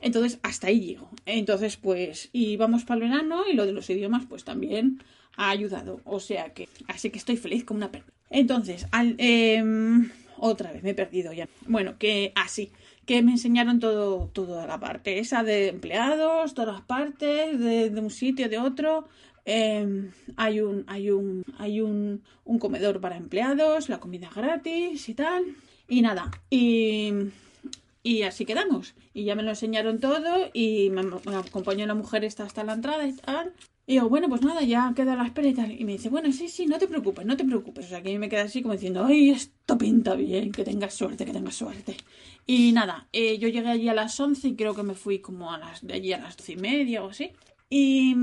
Entonces, 0.00 0.38
hasta 0.42 0.68
ahí 0.68 0.80
llego. 0.80 1.10
Entonces, 1.26 1.76
pues, 1.76 2.30
y 2.32 2.56
vamos 2.56 2.84
para 2.84 3.02
el 3.02 3.10
verano 3.10 3.44
y 3.50 3.54
lo 3.54 3.66
de 3.66 3.72
los 3.72 3.88
idiomas, 3.90 4.26
pues 4.28 4.44
también 4.44 5.02
ha 5.36 5.50
ayudado. 5.50 6.00
O 6.04 6.20
sea 6.20 6.52
que, 6.52 6.68
así 6.88 7.10
que 7.10 7.18
estoy 7.18 7.36
feliz 7.36 7.64
como 7.64 7.78
una 7.78 7.90
perra. 7.90 8.12
Entonces, 8.30 8.86
al, 8.92 9.14
em, 9.18 10.10
otra 10.38 10.72
vez 10.72 10.82
me 10.82 10.90
he 10.90 10.94
perdido 10.94 11.32
ya. 11.32 11.48
Bueno, 11.66 11.98
que 11.98 12.32
así, 12.34 12.70
que 13.06 13.22
me 13.22 13.32
enseñaron 13.32 13.80
todo, 13.80 14.30
toda 14.32 14.66
la 14.66 14.78
parte 14.78 15.18
esa 15.18 15.42
de 15.42 15.68
empleados, 15.68 16.54
todas 16.54 16.74
las 16.74 16.82
partes 16.82 17.58
de, 17.58 17.90
de 17.90 18.00
un 18.00 18.10
sitio, 18.10 18.48
de 18.48 18.58
otro, 18.58 19.08
Em, 19.44 20.12
hay 20.36 20.60
un, 20.60 20.84
hay, 20.86 21.10
un, 21.10 21.44
hay 21.58 21.80
un, 21.80 22.22
un, 22.44 22.58
comedor 22.58 23.00
para 23.00 23.16
empleados, 23.16 23.88
la 23.88 24.00
comida 24.00 24.30
gratis 24.34 25.08
y 25.08 25.14
tal. 25.14 25.44
Y 25.88 26.02
nada, 26.02 26.30
y, 26.50 27.12
y 28.02 28.22
así 28.22 28.44
quedamos. 28.44 28.94
Y 29.12 29.24
ya 29.24 29.34
me 29.34 29.42
lo 29.42 29.50
enseñaron 29.50 29.98
todo 29.98 30.50
y 30.52 30.90
me, 30.90 31.02
acompañó 31.36 31.86
la 31.86 31.94
mujer 31.94 32.24
esta 32.24 32.44
hasta 32.44 32.64
la 32.64 32.74
entrada 32.74 33.06
y 33.06 33.12
tal. 33.14 33.52
Y 33.86 33.94
digo, 33.94 34.08
bueno, 34.08 34.28
pues 34.28 34.42
nada, 34.42 34.62
ya 34.62 34.92
queda 34.94 35.16
la 35.16 35.26
espera 35.26 35.48
y 35.48 35.54
tal. 35.54 35.72
Y 35.72 35.84
me 35.84 35.92
dice, 35.92 36.10
bueno, 36.10 36.30
sí, 36.32 36.48
sí, 36.48 36.66
no 36.66 36.78
te 36.78 36.86
preocupes, 36.86 37.26
no 37.26 37.36
te 37.36 37.44
preocupes. 37.44 37.86
O 37.86 37.88
sea, 37.88 38.02
que 38.02 38.16
me 38.18 38.28
queda 38.28 38.42
así 38.42 38.62
como 38.62 38.74
diciendo, 38.74 39.04
ay, 39.04 39.30
esto 39.30 39.76
pinta 39.76 40.14
bien, 40.14 40.52
que 40.52 40.62
tengas 40.62 40.94
suerte, 40.94 41.24
que 41.24 41.32
tengas 41.32 41.56
suerte. 41.56 41.96
Y 42.46 42.72
nada, 42.72 43.08
eh, 43.12 43.38
yo 43.38 43.48
llegué 43.48 43.68
allí 43.68 43.88
a 43.88 43.94
las 43.94 44.18
11 44.18 44.48
y 44.48 44.54
creo 44.54 44.74
que 44.74 44.84
me 44.84 44.94
fui 44.94 45.18
como 45.18 45.52
a 45.52 45.58
las, 45.58 45.84
de 45.84 45.94
allí 45.94 46.12
a 46.12 46.18
las 46.18 46.36
12 46.36 46.52
y 46.52 46.56
media 46.56 47.02
o 47.02 47.10
así. 47.10 47.32
Y, 47.68 48.14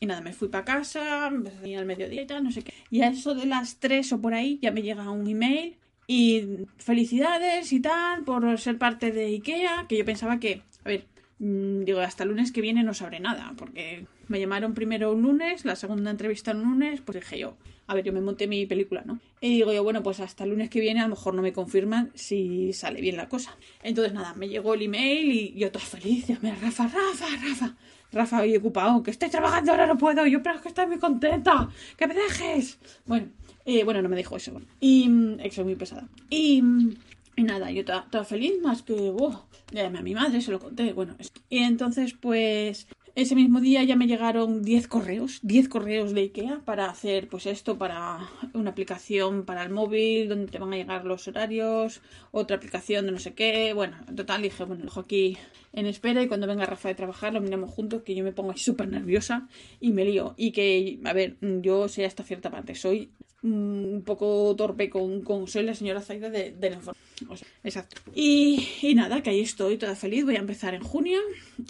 y 0.00 0.06
nada, 0.06 0.20
me 0.20 0.32
fui 0.32 0.48
para 0.48 0.64
casa, 0.64 1.30
me 1.30 1.76
al 1.76 1.86
mediodía 1.86 2.22
y 2.22 2.26
tal, 2.26 2.44
no 2.44 2.50
sé 2.50 2.62
qué. 2.62 2.74
Y 2.90 3.02
a 3.02 3.08
eso 3.08 3.34
de 3.34 3.46
las 3.46 3.78
3 3.78 4.12
o 4.12 4.20
por 4.20 4.34
ahí 4.34 4.58
ya 4.62 4.70
me 4.70 4.82
llega 4.82 5.10
un 5.10 5.26
email 5.26 5.76
y 6.06 6.66
felicidades 6.78 7.72
y 7.72 7.80
tal 7.80 8.24
por 8.24 8.58
ser 8.58 8.78
parte 8.78 9.12
de 9.12 9.26
IKEA, 9.26 9.86
que 9.88 9.98
yo 9.98 10.04
pensaba 10.04 10.40
que, 10.40 10.62
a 10.84 10.88
ver, 10.88 11.04
mm, 11.38 11.84
digo, 11.84 12.00
hasta 12.00 12.22
el 12.22 12.30
lunes 12.30 12.52
que 12.52 12.60
viene 12.60 12.82
no 12.82 12.94
sabré 12.94 13.20
nada, 13.20 13.52
porque 13.56 14.06
me 14.28 14.40
llamaron 14.40 14.74
primero 14.74 15.12
un 15.12 15.22
lunes, 15.22 15.64
la 15.64 15.76
segunda 15.76 16.10
entrevista 16.10 16.52
un 16.52 16.62
lunes, 16.62 17.00
pues 17.02 17.20
dije 17.20 17.38
yo, 17.38 17.56
a 17.86 17.94
ver, 17.94 18.04
yo 18.04 18.12
me 18.12 18.20
monté 18.20 18.46
mi 18.46 18.66
película, 18.66 19.02
¿no? 19.04 19.18
Y 19.40 19.56
digo 19.56 19.72
yo, 19.72 19.82
bueno, 19.82 20.02
pues 20.02 20.20
hasta 20.20 20.44
el 20.44 20.50
lunes 20.50 20.70
que 20.70 20.80
viene 20.80 21.00
a 21.00 21.04
lo 21.04 21.10
mejor 21.10 21.34
no 21.34 21.42
me 21.42 21.52
confirman 21.52 22.10
si 22.14 22.72
sale 22.72 23.00
bien 23.00 23.16
la 23.16 23.28
cosa. 23.28 23.56
Entonces 23.82 24.12
nada, 24.12 24.34
me 24.34 24.48
llegó 24.48 24.74
el 24.74 24.82
email 24.82 25.32
y 25.32 25.54
yo 25.58 25.72
toda 25.72 25.84
feliz, 25.84 26.26
me 26.42 26.54
Rafa, 26.54 26.84
Rafa, 26.84 27.26
Rafa. 27.42 27.76
Rafa, 28.12 28.40
hoy 28.40 28.56
ocupado, 28.56 29.02
que 29.02 29.10
estoy 29.10 29.28
trabajando, 29.28 29.72
ahora 29.72 29.86
no 29.86 29.98
puedo, 29.98 30.26
yo 30.26 30.42
pero 30.42 30.60
que 30.60 30.68
estoy 30.68 30.86
muy 30.86 30.98
contenta, 30.98 31.68
que 31.96 32.06
me 32.06 32.14
dejes. 32.14 32.78
Bueno, 33.06 33.28
eh, 33.66 33.84
bueno, 33.84 34.00
no 34.00 34.08
me 34.08 34.16
dijo 34.16 34.36
eso. 34.36 34.52
Y 34.80 35.08
mm, 35.08 35.40
eso, 35.40 35.64
muy 35.64 35.74
pesada. 35.74 36.08
Y, 36.30 36.62
mm, 36.62 36.94
y 37.36 37.42
nada, 37.42 37.70
yo 37.70 37.84
toda, 37.84 38.24
feliz, 38.24 38.54
más 38.62 38.82
que, 38.82 38.94
wow, 38.94 39.42
ya 39.72 39.86
a 39.86 39.90
mi 39.90 40.14
madre, 40.14 40.40
se 40.40 40.50
lo 40.50 40.58
conté, 40.58 40.92
bueno. 40.92 41.14
Y 41.50 41.58
entonces, 41.58 42.14
pues, 42.14 42.88
ese 43.20 43.34
mismo 43.34 43.60
día 43.60 43.82
ya 43.82 43.96
me 43.96 44.06
llegaron 44.06 44.62
10 44.62 44.86
correos, 44.86 45.40
10 45.42 45.68
correos 45.68 46.14
de 46.14 46.20
IKEA 46.20 46.60
para 46.64 46.88
hacer 46.88 47.26
pues 47.26 47.46
esto, 47.46 47.76
para 47.76 48.20
una 48.54 48.70
aplicación 48.70 49.44
para 49.44 49.64
el 49.64 49.70
móvil 49.70 50.28
donde 50.28 50.46
te 50.46 50.58
van 50.60 50.72
a 50.72 50.76
llegar 50.76 51.04
los 51.04 51.26
horarios, 51.26 52.00
otra 52.30 52.58
aplicación 52.58 53.06
de 53.06 53.12
no 53.12 53.18
sé 53.18 53.34
qué. 53.34 53.72
Bueno, 53.74 53.96
en 54.06 54.14
total 54.14 54.42
dije, 54.42 54.62
bueno, 54.62 54.82
lo 54.82 54.84
dejo 54.84 55.00
aquí 55.00 55.36
en 55.72 55.86
espera 55.86 56.22
y 56.22 56.28
cuando 56.28 56.46
venga 56.46 56.64
Rafa 56.64 56.90
de 56.90 56.94
trabajar 56.94 57.32
lo 57.32 57.40
miramos 57.40 57.70
juntos, 57.70 58.02
que 58.02 58.14
yo 58.14 58.22
me 58.22 58.30
pongo 58.30 58.56
súper 58.56 58.86
nerviosa 58.86 59.48
y 59.80 59.90
me 59.90 60.04
lío. 60.04 60.34
Y 60.36 60.52
que, 60.52 61.00
a 61.04 61.12
ver, 61.12 61.38
yo 61.40 61.88
sé 61.88 62.04
hasta 62.04 62.22
cierta 62.22 62.52
parte, 62.52 62.76
soy 62.76 63.10
un 63.42 64.02
poco 64.04 64.54
torpe 64.56 64.90
con, 64.90 65.22
con 65.22 65.46
soy 65.46 65.62
la 65.62 65.74
señora 65.74 66.00
Zaida 66.00 66.28
de, 66.28 66.52
de 66.52 66.76
exacto. 67.64 68.00
Y, 68.14 68.68
y, 68.82 68.94
nada, 68.94 69.22
que 69.22 69.30
ahí 69.30 69.40
estoy 69.40 69.78
toda 69.78 69.94
feliz. 69.94 70.24
Voy 70.24 70.36
a 70.36 70.40
empezar 70.40 70.74
en 70.74 70.82
junio 70.82 71.20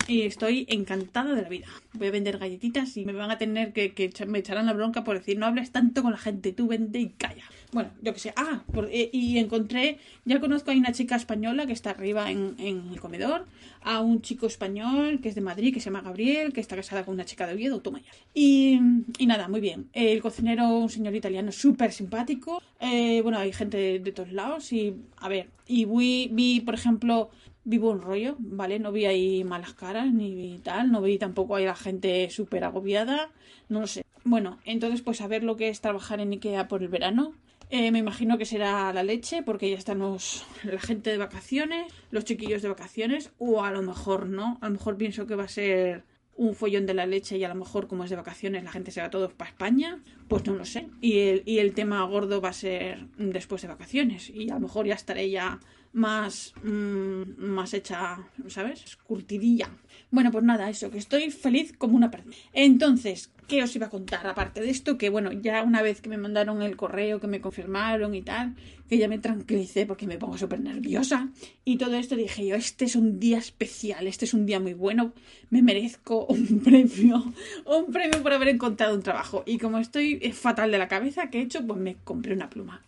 y 0.06 0.22
estoy 0.22 0.66
encantada 0.68 1.34
de 1.34 1.42
la 1.42 1.48
vida. 1.48 1.66
Voy 1.92 2.08
a 2.08 2.10
vender 2.10 2.38
galletitas 2.38 2.96
y 2.96 3.04
me 3.04 3.12
van 3.12 3.30
a 3.30 3.38
tener 3.38 3.72
que, 3.72 3.92
que 3.92 4.10
me 4.26 4.38
echarán 4.38 4.66
la 4.66 4.72
bronca 4.72 5.04
por 5.04 5.18
decir 5.18 5.38
no 5.38 5.46
hables 5.46 5.70
tanto 5.70 6.02
con 6.02 6.12
la 6.12 6.18
gente, 6.18 6.52
tú 6.52 6.68
vende 6.68 7.00
y 7.00 7.10
calla. 7.10 7.44
Bueno, 7.70 7.90
yo 8.00 8.14
que 8.14 8.18
sé. 8.18 8.32
Ah, 8.34 8.62
eh, 8.90 9.10
y 9.12 9.38
encontré, 9.38 9.98
ya 10.24 10.40
conozco 10.40 10.70
a 10.70 10.74
una 10.74 10.92
chica 10.92 11.16
española 11.16 11.66
que 11.66 11.74
está 11.74 11.90
arriba 11.90 12.30
en, 12.30 12.54
en, 12.58 12.88
el 12.90 13.00
comedor, 13.00 13.44
a 13.82 14.00
un 14.00 14.22
chico 14.22 14.46
español 14.46 15.20
que 15.20 15.28
es 15.28 15.34
de 15.34 15.42
Madrid, 15.42 15.74
que 15.74 15.80
se 15.80 15.86
llama 15.86 16.00
Gabriel, 16.00 16.54
que 16.54 16.60
está 16.60 16.76
casada 16.76 17.04
con 17.04 17.14
una 17.14 17.26
chica 17.26 17.46
de 17.46 17.52
Oviedo, 17.54 17.80
toma 17.80 18.00
ya. 18.00 18.10
Y, 18.32 18.80
y 19.18 19.26
nada, 19.26 19.48
muy 19.48 19.60
bien. 19.60 19.90
El 19.92 20.22
cocinero, 20.22 20.78
un 20.78 20.88
señor 20.88 21.14
italiano 21.14 21.52
súper 21.52 21.92
simpático. 21.92 22.62
Eh, 22.80 23.20
bueno, 23.22 23.38
hay 23.38 23.52
gente 23.52 23.98
de, 23.98 24.12
todos 24.12 24.32
lados 24.32 24.72
y, 24.72 24.94
a 25.18 25.28
ver, 25.28 25.50
y 25.66 25.84
vi, 25.84 26.30
vi, 26.32 26.60
por 26.60 26.74
ejemplo, 26.74 27.30
vivo 27.64 27.90
un 27.90 28.00
rollo, 28.00 28.36
¿vale? 28.38 28.78
No 28.78 28.92
vi 28.92 29.04
ahí 29.04 29.44
malas 29.44 29.74
caras 29.74 30.10
ni 30.10 30.58
tal, 30.62 30.90
no 30.90 31.02
vi 31.02 31.18
tampoco 31.18 31.56
ahí 31.56 31.66
la 31.66 31.76
gente 31.76 32.30
súper 32.30 32.64
agobiada, 32.64 33.28
no 33.68 33.80
lo 33.80 33.86
sé. 33.86 34.04
Bueno, 34.24 34.58
entonces 34.64 35.02
pues 35.02 35.20
a 35.20 35.26
ver 35.26 35.42
lo 35.42 35.56
que 35.56 35.68
es 35.68 35.80
trabajar 35.82 36.20
en 36.20 36.32
Ikea 36.32 36.68
por 36.68 36.82
el 36.82 36.88
verano. 36.88 37.34
Eh, 37.70 37.90
me 37.90 37.98
imagino 37.98 38.38
que 38.38 38.46
será 38.46 38.92
la 38.92 39.02
leche, 39.02 39.42
porque 39.42 39.70
ya 39.70 39.76
están 39.76 40.00
la 40.00 40.80
gente 40.80 41.10
de 41.10 41.18
vacaciones, 41.18 41.92
los 42.10 42.24
chiquillos 42.24 42.62
de 42.62 42.68
vacaciones, 42.68 43.30
o 43.38 43.62
a 43.62 43.70
lo 43.70 43.82
mejor 43.82 44.26
no, 44.26 44.58
a 44.62 44.66
lo 44.66 44.72
mejor 44.72 44.96
pienso 44.96 45.26
que 45.26 45.34
va 45.34 45.44
a 45.44 45.48
ser 45.48 46.04
un 46.38 46.54
follón 46.54 46.86
de 46.86 46.94
la 46.94 47.04
leche 47.04 47.36
y 47.36 47.44
a 47.44 47.48
lo 47.48 47.56
mejor 47.56 47.88
como 47.88 48.04
es 48.04 48.10
de 48.10 48.16
vacaciones 48.16 48.62
la 48.62 48.70
gente 48.70 48.92
se 48.92 49.00
va 49.00 49.10
todos 49.10 49.34
para 49.34 49.50
España, 49.50 50.00
pues 50.28 50.46
no 50.46 50.54
lo 50.54 50.64
sé. 50.64 50.88
Y 51.00 51.18
el, 51.18 51.42
y 51.44 51.58
el 51.58 51.74
tema 51.74 52.02
gordo 52.04 52.40
va 52.40 52.50
a 52.50 52.52
ser 52.52 53.08
después 53.18 53.60
de 53.62 53.68
vacaciones. 53.68 54.30
Y 54.30 54.48
a 54.48 54.54
lo 54.54 54.60
mejor 54.60 54.86
ya 54.86 54.94
estaré 54.94 55.28
ya 55.30 55.58
más, 55.92 56.54
mm, 56.62 57.22
más 57.38 57.74
hecha, 57.74 58.18
¿sabes? 58.48 58.96
Curtidilla. 59.04 59.70
Bueno, 60.10 60.30
pues 60.30 60.44
nada, 60.44 60.70
eso, 60.70 60.90
que 60.90 60.98
estoy 60.98 61.30
feliz 61.30 61.74
como 61.76 61.96
una 61.96 62.10
perna. 62.10 62.32
Entonces, 62.52 63.30
¿qué 63.46 63.62
os 63.62 63.74
iba 63.74 63.86
a 63.86 63.90
contar? 63.90 64.26
Aparte 64.26 64.60
de 64.60 64.70
esto, 64.70 64.96
que 64.96 65.10
bueno, 65.10 65.32
ya 65.32 65.62
una 65.62 65.82
vez 65.82 66.00
que 66.00 66.08
me 66.08 66.18
mandaron 66.18 66.62
el 66.62 66.76
correo, 66.76 67.20
que 67.20 67.26
me 67.26 67.40
confirmaron 67.40 68.14
y 68.14 68.22
tal, 68.22 68.54
que 68.88 68.98
ya 68.98 69.08
me 69.08 69.18
tranquilicé 69.18 69.86
porque 69.86 70.06
me 70.06 70.18
pongo 70.18 70.38
súper 70.38 70.60
nerviosa. 70.60 71.28
Y 71.64 71.76
todo 71.76 71.96
esto 71.96 72.16
dije 72.16 72.46
yo, 72.46 72.54
este 72.54 72.84
es 72.84 72.96
un 72.96 73.18
día 73.18 73.38
especial, 73.38 74.06
este 74.06 74.24
es 74.24 74.34
un 74.34 74.46
día 74.46 74.60
muy 74.60 74.74
bueno, 74.74 75.12
me 75.50 75.62
merezco 75.62 76.26
un 76.26 76.60
premio, 76.64 77.32
un 77.66 77.92
premio 77.92 78.22
por 78.22 78.32
haber 78.32 78.48
encontrado 78.48 78.94
un 78.94 79.02
trabajo. 79.02 79.42
Y 79.46 79.58
como 79.58 79.78
estoy 79.78 80.18
fatal 80.32 80.70
de 80.70 80.78
la 80.78 80.88
cabeza, 80.88 81.28
que 81.28 81.38
he 81.38 81.42
hecho? 81.42 81.66
Pues 81.66 81.80
me 81.80 81.96
compré 82.04 82.34
una 82.34 82.48
pluma. 82.48 82.82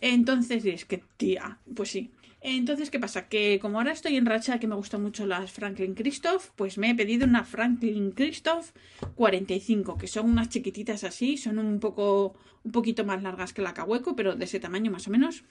Entonces, 0.00 0.64
es 0.64 0.84
que, 0.84 1.02
tía, 1.16 1.58
pues 1.74 1.90
sí, 1.90 2.10
entonces, 2.40 2.90
¿qué 2.90 2.98
pasa? 2.98 3.28
Que 3.28 3.58
como 3.60 3.78
ahora 3.78 3.92
estoy 3.92 4.16
en 4.16 4.26
racha 4.26 4.58
que 4.58 4.66
me 4.66 4.74
gustan 4.74 5.02
mucho 5.02 5.26
las 5.26 5.52
Franklin 5.52 5.94
Christoph, 5.94 6.48
pues 6.56 6.78
me 6.78 6.90
he 6.90 6.94
pedido 6.94 7.26
una 7.26 7.44
Franklin 7.44 8.12
Christoph 8.12 8.70
45, 9.14 9.98
que 9.98 10.06
son 10.06 10.30
unas 10.30 10.48
chiquititas 10.48 11.04
así, 11.04 11.36
son 11.36 11.58
un 11.58 11.80
poco 11.80 12.34
un 12.62 12.72
poquito 12.72 13.04
más 13.04 13.22
largas 13.22 13.52
que 13.52 13.62
la 13.62 13.74
Cahueco, 13.74 14.16
pero 14.16 14.36
de 14.36 14.44
ese 14.44 14.60
tamaño 14.60 14.90
más 14.90 15.08
o 15.08 15.10
menos. 15.10 15.44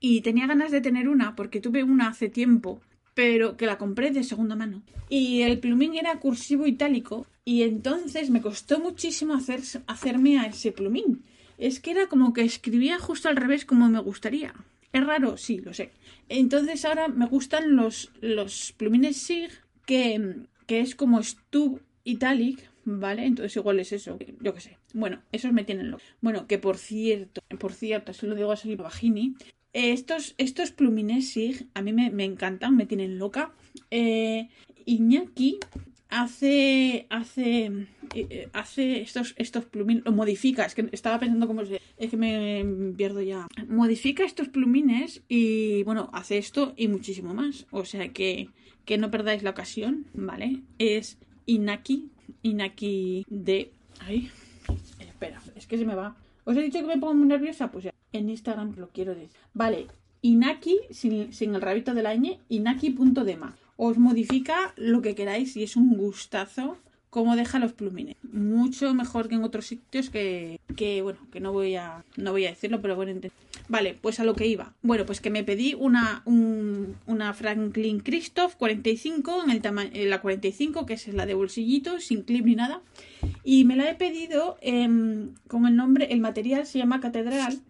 Y 0.00 0.20
tenía 0.20 0.46
ganas 0.46 0.70
de 0.70 0.80
tener 0.80 1.08
una 1.08 1.36
porque 1.36 1.60
tuve 1.60 1.82
una 1.82 2.08
hace 2.08 2.28
tiempo 2.28 2.80
pero 3.14 3.56
que 3.56 3.66
la 3.66 3.78
compré 3.78 4.10
de 4.10 4.24
segunda 4.24 4.56
mano. 4.56 4.82
Y 5.08 5.42
el 5.42 5.60
plumín 5.60 5.94
era 5.94 6.18
cursivo 6.18 6.66
itálico 6.66 7.26
y 7.44 7.62
entonces 7.62 8.30
me 8.30 8.42
costó 8.42 8.80
muchísimo 8.80 9.34
hacer, 9.34 9.60
hacerme 9.86 10.38
a 10.38 10.46
ese 10.46 10.72
plumín. 10.72 11.24
Es 11.56 11.78
que 11.78 11.92
era 11.92 12.08
como 12.08 12.32
que 12.32 12.42
escribía 12.42 12.98
justo 12.98 13.28
al 13.28 13.36
revés 13.36 13.64
como 13.64 13.88
me 13.88 14.00
gustaría. 14.00 14.54
Es 14.94 15.04
raro, 15.04 15.36
sí, 15.36 15.58
lo 15.58 15.74
sé. 15.74 15.90
Entonces 16.28 16.84
ahora 16.84 17.08
me 17.08 17.26
gustan 17.26 17.74
los, 17.74 18.12
los 18.20 18.72
plumines 18.76 19.16
SIG 19.16 19.50
que, 19.86 20.36
que 20.68 20.78
es 20.78 20.94
como 20.94 21.20
Stub 21.20 21.82
Italic, 22.04 22.70
¿vale? 22.84 23.26
Entonces 23.26 23.56
igual 23.56 23.80
es 23.80 23.92
eso, 23.92 24.16
yo 24.40 24.54
qué 24.54 24.60
sé. 24.60 24.78
Bueno, 24.92 25.20
esos 25.32 25.52
me 25.52 25.64
tienen 25.64 25.90
loco. 25.90 26.04
Bueno, 26.20 26.46
que 26.46 26.58
por 26.58 26.78
cierto, 26.78 27.40
por 27.58 27.72
cierto, 27.72 28.12
así 28.12 28.24
lo 28.24 28.36
digo 28.36 28.52
a 28.52 28.56
Sally 28.56 28.76
Bajini, 28.76 29.34
estos, 29.72 30.36
estos 30.38 30.70
plumines 30.70 31.28
SIG 31.32 31.66
a 31.74 31.82
mí 31.82 31.92
me, 31.92 32.10
me 32.10 32.24
encantan, 32.24 32.76
me 32.76 32.86
tienen 32.86 33.18
loca. 33.18 33.52
Eh, 33.90 34.48
Iñaki 34.86 35.58
hace 36.08 37.08
hace 37.10 37.88
eh, 38.14 38.48
hace 38.52 39.00
estos 39.00 39.34
estos 39.36 39.64
plumines 39.64 40.04
lo 40.04 40.12
modifica 40.12 40.64
es 40.64 40.74
que 40.74 40.88
estaba 40.92 41.18
pensando 41.18 41.46
cómo 41.46 41.64
se 41.64 41.80
es 41.96 42.10
que 42.10 42.16
me 42.16 42.92
pierdo 42.96 43.20
ya. 43.20 43.46
Modifica 43.68 44.24
estos 44.24 44.48
plumines 44.48 45.22
y 45.28 45.82
bueno 45.84 46.10
hace 46.12 46.38
esto 46.38 46.74
y 46.76 46.88
muchísimo 46.88 47.34
más. 47.34 47.66
O 47.70 47.84
sea 47.84 48.08
que 48.08 48.48
que 48.84 48.98
no 48.98 49.10
perdáis 49.10 49.42
la 49.42 49.50
ocasión 49.50 50.06
vale 50.14 50.60
es 50.78 51.18
Inaki 51.46 52.10
Inaki 52.42 53.24
de 53.28 53.70
ay 54.00 54.30
espera 55.00 55.42
es 55.56 55.66
que 55.66 55.78
se 55.78 55.84
me 55.84 55.94
va. 55.94 56.16
Os 56.44 56.56
he 56.56 56.62
dicho 56.62 56.80
que 56.80 56.86
me 56.86 56.98
pongo 56.98 57.14
muy 57.14 57.28
nerviosa 57.28 57.70
pues 57.70 57.84
ya 57.84 57.94
en 58.12 58.28
Instagram 58.30 58.74
lo 58.76 58.88
quiero 58.88 59.14
decir. 59.14 59.30
Vale 59.52 59.86
Inaki 60.22 60.78
sin, 60.90 61.32
sin 61.32 61.54
el 61.54 61.60
rabito 61.60 61.94
del 61.94 62.06
año 62.06 62.38
Inaki.dema 62.48 63.56
os 63.76 63.98
modifica 63.98 64.72
lo 64.76 65.02
que 65.02 65.14
queráis 65.14 65.56
y 65.56 65.64
es 65.64 65.76
un 65.76 65.96
gustazo 65.96 66.78
cómo 67.14 67.36
deja 67.36 67.60
los 67.60 67.72
plumines. 67.72 68.16
Mucho 68.32 68.92
mejor 68.92 69.28
que 69.28 69.36
en 69.36 69.44
otros 69.44 69.66
sitios 69.66 70.10
que, 70.10 70.58
que 70.74 71.00
bueno, 71.00 71.20
que 71.30 71.38
no 71.38 71.52
voy 71.52 71.76
a 71.76 72.04
no 72.16 72.32
voy 72.32 72.44
a 72.46 72.50
decirlo, 72.50 72.82
pero 72.82 72.96
bueno, 72.96 73.12
Vale, 73.68 73.96
pues 74.02 74.18
a 74.18 74.24
lo 74.24 74.34
que 74.34 74.48
iba. 74.48 74.74
Bueno, 74.82 75.06
pues 75.06 75.20
que 75.20 75.30
me 75.30 75.44
pedí 75.44 75.74
una, 75.74 76.24
una 76.26 77.32
Franklin 77.32 78.00
Christoph 78.00 78.56
45 78.56 79.44
en 79.44 79.50
el 79.52 79.62
tamaño 79.62 79.92
la 79.94 80.20
45, 80.20 80.86
que 80.86 80.94
es 80.94 81.06
la 81.06 81.24
de 81.24 81.34
bolsillito, 81.34 82.00
sin 82.00 82.22
clip 82.22 82.46
ni 82.46 82.56
nada. 82.56 82.82
Y 83.44 83.64
me 83.64 83.76
la 83.76 83.88
he 83.88 83.94
pedido 83.94 84.58
con 85.46 85.66
el 85.66 85.76
nombre, 85.76 86.08
el 86.10 86.20
material 86.20 86.66
se 86.66 86.78
llama 86.78 86.98
Catedral 86.98 87.60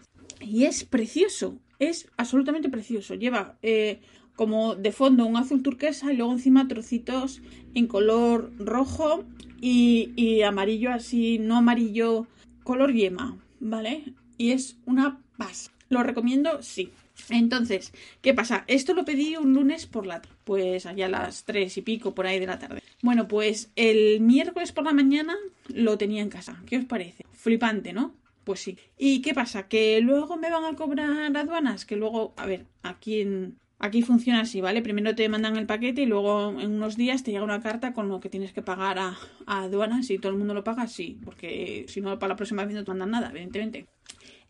y 0.40 0.64
es 0.64 0.84
precioso, 0.84 1.58
es 1.78 2.08
absolutamente 2.16 2.70
precioso. 2.70 3.14
Lleva 3.14 3.58
eh, 3.60 4.00
como 4.36 4.74
de 4.74 4.92
fondo 4.92 5.26
un 5.26 5.36
azul 5.36 5.62
turquesa 5.62 6.12
y 6.12 6.16
luego 6.16 6.32
encima 6.32 6.68
trocitos 6.68 7.40
en 7.74 7.86
color 7.86 8.52
rojo 8.58 9.24
y, 9.60 10.42
amarillo 10.42 10.92
así, 10.92 11.38
no 11.38 11.56
amarillo, 11.56 12.26
color 12.64 12.92
yema, 12.92 13.38
¿vale? 13.60 14.04
Y 14.36 14.50
es 14.50 14.76
una 14.84 15.20
paz. 15.38 15.70
¿Lo 15.88 16.02
recomiendo? 16.02 16.62
Sí. 16.62 16.90
Entonces, 17.30 17.92
¿qué 18.20 18.34
pasa? 18.34 18.64
Esto 18.66 18.92
lo 18.92 19.04
pedí 19.04 19.36
un 19.36 19.54
lunes 19.54 19.86
por 19.86 20.04
la 20.04 20.20
pues 20.44 20.84
allá 20.84 21.06
a 21.06 21.08
las 21.08 21.44
tres 21.44 21.78
y 21.78 21.82
pico 21.82 22.14
por 22.14 22.26
ahí 22.26 22.38
de 22.38 22.46
la 22.46 22.58
tarde. 22.58 22.82
Bueno, 23.02 23.28
pues 23.28 23.70
el 23.76 24.20
miércoles 24.20 24.72
por 24.72 24.84
la 24.84 24.92
mañana 24.92 25.34
lo 25.68 25.96
tenía 25.96 26.22
en 26.22 26.28
casa. 26.28 26.62
¿Qué 26.66 26.76
os 26.76 26.84
parece? 26.84 27.24
Flipante, 27.32 27.92
¿no? 27.92 28.14
Pues 28.42 28.60
sí. 28.60 28.76
¿Y 28.98 29.22
qué 29.22 29.32
pasa? 29.32 29.68
Que 29.68 30.00
luego 30.02 30.36
me 30.36 30.50
van 30.50 30.64
a 30.64 30.76
cobrar 30.76 31.34
aduanas, 31.34 31.86
que 31.86 31.96
luego, 31.96 32.34
a 32.36 32.44
ver, 32.44 32.66
aquí 32.82 33.22
en, 33.22 33.56
Aquí 33.84 34.00
funciona 34.00 34.40
así, 34.40 34.62
¿vale? 34.62 34.80
Primero 34.80 35.14
te 35.14 35.28
mandan 35.28 35.58
el 35.58 35.66
paquete 35.66 36.00
y 36.00 36.06
luego 36.06 36.58
en 36.58 36.72
unos 36.72 36.96
días 36.96 37.22
te 37.22 37.32
llega 37.32 37.44
una 37.44 37.60
carta 37.60 37.92
con 37.92 38.08
lo 38.08 38.18
que 38.18 38.30
tienes 38.30 38.54
que 38.54 38.62
pagar 38.62 38.98
a, 38.98 39.18
aduanas. 39.44 40.06
Si 40.06 40.18
todo 40.18 40.32
el 40.32 40.38
mundo 40.38 40.54
lo 40.54 40.64
paga, 40.64 40.86
sí, 40.86 41.20
porque 41.22 41.84
si 41.86 42.00
no, 42.00 42.18
para 42.18 42.32
la 42.32 42.36
próxima 42.36 42.64
vez 42.64 42.74
no 42.74 42.82
te 42.82 42.90
mandan 42.92 43.10
nada, 43.10 43.28
evidentemente. 43.28 43.86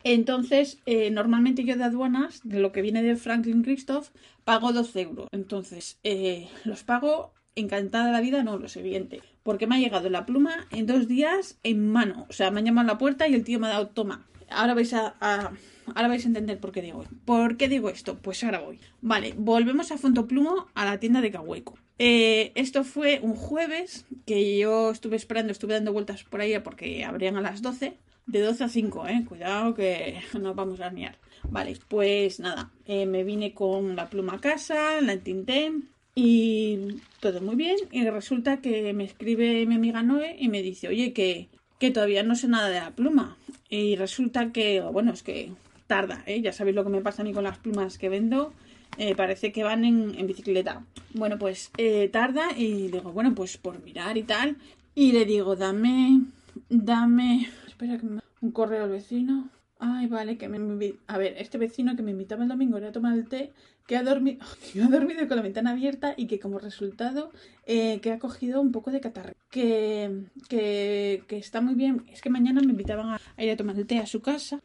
Entonces, 0.05 0.79
eh, 0.85 1.11
normalmente 1.11 1.65
yo 1.65 1.75
de 1.75 1.83
aduanas, 1.83 2.39
de 2.45 2.61
lo 2.61 2.71
que 2.71 2.81
viene 2.81 3.03
de 3.03 3.17
Franklin 3.17 3.61
Christoph, 3.61 4.07
pago 4.45 4.71
12 4.71 5.01
euros. 5.01 5.27
Entonces, 5.33 5.99
eh, 6.05 6.47
los 6.63 6.85
pago 6.85 7.33
encantada 7.55 8.13
la 8.13 8.21
vida, 8.21 8.41
no, 8.41 8.57
lo 8.57 8.69
siguiente. 8.69 9.21
Porque 9.43 9.67
me 9.67 9.75
ha 9.75 9.79
llegado 9.79 10.09
la 10.09 10.25
pluma 10.25 10.65
en 10.71 10.85
dos 10.85 11.09
días 11.09 11.59
en 11.63 11.91
mano. 11.91 12.25
O 12.29 12.31
sea, 12.31 12.51
me 12.51 12.59
han 12.59 12.67
llamado 12.67 12.89
a 12.89 12.93
la 12.93 12.97
puerta 12.97 13.27
y 13.27 13.33
el 13.33 13.43
tío 13.43 13.59
me 13.59 13.67
ha 13.67 13.71
dado 13.71 13.87
toma. 13.87 14.25
Ahora 14.49 14.75
vais 14.75 14.93
a 14.93 15.51
Ahora 15.93 16.07
vais 16.07 16.25
a 16.25 16.27
entender 16.27 16.59
por 16.59 16.71
qué 16.71 16.81
digo. 16.81 17.05
¿Por 17.25 17.57
qué 17.57 17.67
digo 17.69 17.89
esto? 17.89 18.17
Pues 18.17 18.43
ahora 18.43 18.59
voy. 18.59 18.79
Vale, 19.01 19.33
volvemos 19.37 19.91
a 19.91 19.97
Fontoplumo 19.97 20.67
a 20.73 20.85
la 20.85 20.99
tienda 20.99 21.21
de 21.21 21.31
Cahueco. 21.31 21.77
Eh, 21.97 22.51
esto 22.55 22.83
fue 22.83 23.19
un 23.21 23.35
jueves 23.35 24.05
que 24.25 24.57
yo 24.57 24.91
estuve 24.91 25.15
esperando, 25.15 25.51
estuve 25.51 25.75
dando 25.75 25.93
vueltas 25.93 26.23
por 26.23 26.41
ahí 26.41 26.57
porque 26.59 27.03
abrían 27.05 27.37
a 27.37 27.41
las 27.41 27.61
12. 27.61 27.97
De 28.27 28.41
12 28.41 28.63
a 28.63 28.69
5, 28.69 29.07
eh. 29.07 29.25
Cuidado 29.27 29.75
que 29.75 30.19
nos 30.39 30.55
vamos 30.55 30.81
a 30.81 30.87
arnear. 30.87 31.17
Vale, 31.49 31.77
pues 31.87 32.39
nada, 32.39 32.71
eh, 32.85 33.05
me 33.05 33.23
vine 33.23 33.53
con 33.53 33.95
la 33.95 34.09
pluma 34.09 34.33
a 34.35 34.41
casa, 34.41 34.99
la 35.01 35.13
entinté 35.13 35.71
y 36.15 37.01
todo 37.19 37.41
muy 37.41 37.55
bien. 37.55 37.77
Y 37.91 38.03
resulta 38.09 38.61
que 38.61 38.93
me 38.93 39.03
escribe 39.03 39.65
mi 39.67 39.75
amiga 39.75 40.01
Noé 40.01 40.35
y 40.39 40.49
me 40.49 40.63
dice, 40.63 40.87
oye, 40.87 41.13
que, 41.13 41.49
que 41.77 41.91
todavía 41.91 42.23
no 42.23 42.35
sé 42.35 42.47
nada 42.47 42.69
de 42.69 42.79
la 42.79 42.95
pluma. 42.95 43.37
Y 43.69 43.95
resulta 43.95 44.51
que, 44.51 44.81
bueno, 44.81 45.11
es 45.11 45.21
que 45.21 45.51
tarda, 45.87 46.23
¿eh? 46.25 46.41
Ya 46.41 46.53
sabéis 46.53 46.75
lo 46.75 46.83
que 46.83 46.89
me 46.89 47.01
pasa 47.01 47.21
a 47.21 47.25
mí 47.25 47.33
con 47.33 47.43
las 47.43 47.57
plumas 47.57 47.97
que 47.97 48.09
vendo. 48.09 48.53
Eh, 48.97 49.15
parece 49.15 49.51
que 49.51 49.63
van 49.63 49.83
en, 49.83 50.27
bicicleta. 50.27 50.85
Bueno, 51.13 51.37
pues 51.37 51.71
eh, 51.77 52.09
tarda 52.09 52.57
y 52.57 52.87
digo, 52.87 53.11
bueno, 53.11 53.35
pues 53.35 53.57
por 53.57 53.83
mirar 53.83 54.17
y 54.17 54.23
tal. 54.23 54.57
Y 54.93 55.11
le 55.11 55.25
digo, 55.25 55.55
dame, 55.55 56.21
dame, 56.69 57.49
espera 57.67 57.97
que 57.97 58.05
me... 58.05 58.21
un 58.41 58.51
correo 58.51 58.85
al 58.85 58.91
vecino. 58.91 59.49
Ay, 59.79 60.07
vale, 60.07 60.37
que 60.37 60.47
me 60.47 60.93
A 61.07 61.17
ver, 61.17 61.35
este 61.37 61.57
vecino 61.57 61.95
que 61.97 62.01
me 62.01 62.11
invitaba 62.11 62.43
el 62.43 62.49
domingo 62.49 62.77
a 62.77 62.91
tomar 62.93 63.13
el 63.13 63.27
té, 63.27 63.51
que 63.85 63.97
ha 63.97 64.03
dormido, 64.03 64.39
que 64.73 64.81
ha 64.81 64.87
dormido 64.87 65.27
con 65.27 65.35
la 65.35 65.43
ventana 65.43 65.71
abierta 65.71 66.13
y 66.15 66.27
que 66.27 66.39
como 66.39 66.59
resultado 66.59 67.31
eh, 67.65 67.99
que 67.99 68.13
ha 68.13 68.19
cogido 68.19 68.61
un 68.61 68.71
poco 68.71 68.91
de 68.91 69.01
catarro. 69.01 69.33
Que, 69.51 70.27
que, 70.47 71.23
que, 71.27 71.37
está 71.37 71.59
muy 71.59 71.75
bien. 71.75 72.05
Es 72.11 72.21
que 72.21 72.29
mañana 72.29 72.61
me 72.61 72.71
invitaban 72.71 73.19
a 73.37 73.43
ir 73.43 73.51
a 73.51 73.57
tomar 73.57 73.75
el 73.75 73.85
té 73.85 73.99
a 73.99 74.05
su 74.05 74.21
casa 74.21 74.61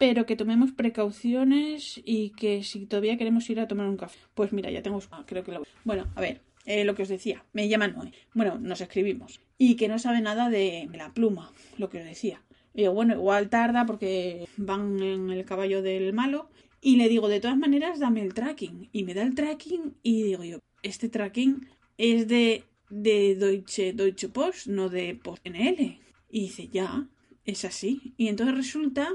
pero 0.00 0.24
que 0.24 0.34
tomemos 0.34 0.72
precauciones 0.72 2.00
y 2.06 2.30
que 2.30 2.62
si 2.62 2.86
todavía 2.86 3.18
queremos 3.18 3.50
ir 3.50 3.60
a 3.60 3.68
tomar 3.68 3.86
un 3.86 3.98
café. 3.98 4.18
Pues 4.32 4.50
mira, 4.50 4.70
ya 4.70 4.80
tengo... 4.80 4.98
Ah, 5.10 5.24
creo 5.26 5.44
que 5.44 5.52
lo... 5.52 5.62
Bueno, 5.84 6.06
a 6.14 6.22
ver, 6.22 6.40
eh, 6.64 6.84
lo 6.86 6.94
que 6.94 7.02
os 7.02 7.10
decía, 7.10 7.44
me 7.52 7.68
llaman 7.68 7.94
hoy. 7.98 8.14
Bueno, 8.32 8.58
nos 8.58 8.80
escribimos. 8.80 9.42
Y 9.58 9.76
que 9.76 9.88
no 9.88 9.98
sabe 9.98 10.22
nada 10.22 10.48
de 10.48 10.88
la 10.94 11.12
pluma, 11.12 11.52
lo 11.76 11.90
que 11.90 11.98
os 11.98 12.06
decía. 12.06 12.42
Y 12.72 12.86
bueno, 12.86 13.12
igual 13.12 13.50
tarda 13.50 13.84
porque 13.84 14.48
van 14.56 15.02
en 15.02 15.28
el 15.28 15.44
caballo 15.44 15.82
del 15.82 16.14
malo. 16.14 16.48
Y 16.80 16.96
le 16.96 17.10
digo, 17.10 17.28
de 17.28 17.40
todas 17.40 17.58
maneras, 17.58 17.98
dame 17.98 18.22
el 18.22 18.32
tracking. 18.32 18.88
Y 18.92 19.04
me 19.04 19.12
da 19.12 19.20
el 19.20 19.34
tracking 19.34 19.96
y 20.02 20.22
digo 20.22 20.44
yo, 20.44 20.60
este 20.82 21.10
tracking 21.10 21.68
es 21.98 22.26
de, 22.26 22.64
de 22.88 23.34
Deutsche, 23.34 23.92
Deutsche 23.92 24.30
Post, 24.30 24.66
no 24.66 24.88
de 24.88 25.14
Post 25.14 25.46
NL. 25.46 26.00
Y 26.30 26.40
dice, 26.40 26.68
ya, 26.68 27.06
es 27.44 27.66
así. 27.66 28.14
Y 28.16 28.28
entonces 28.28 28.56
resulta 28.56 29.10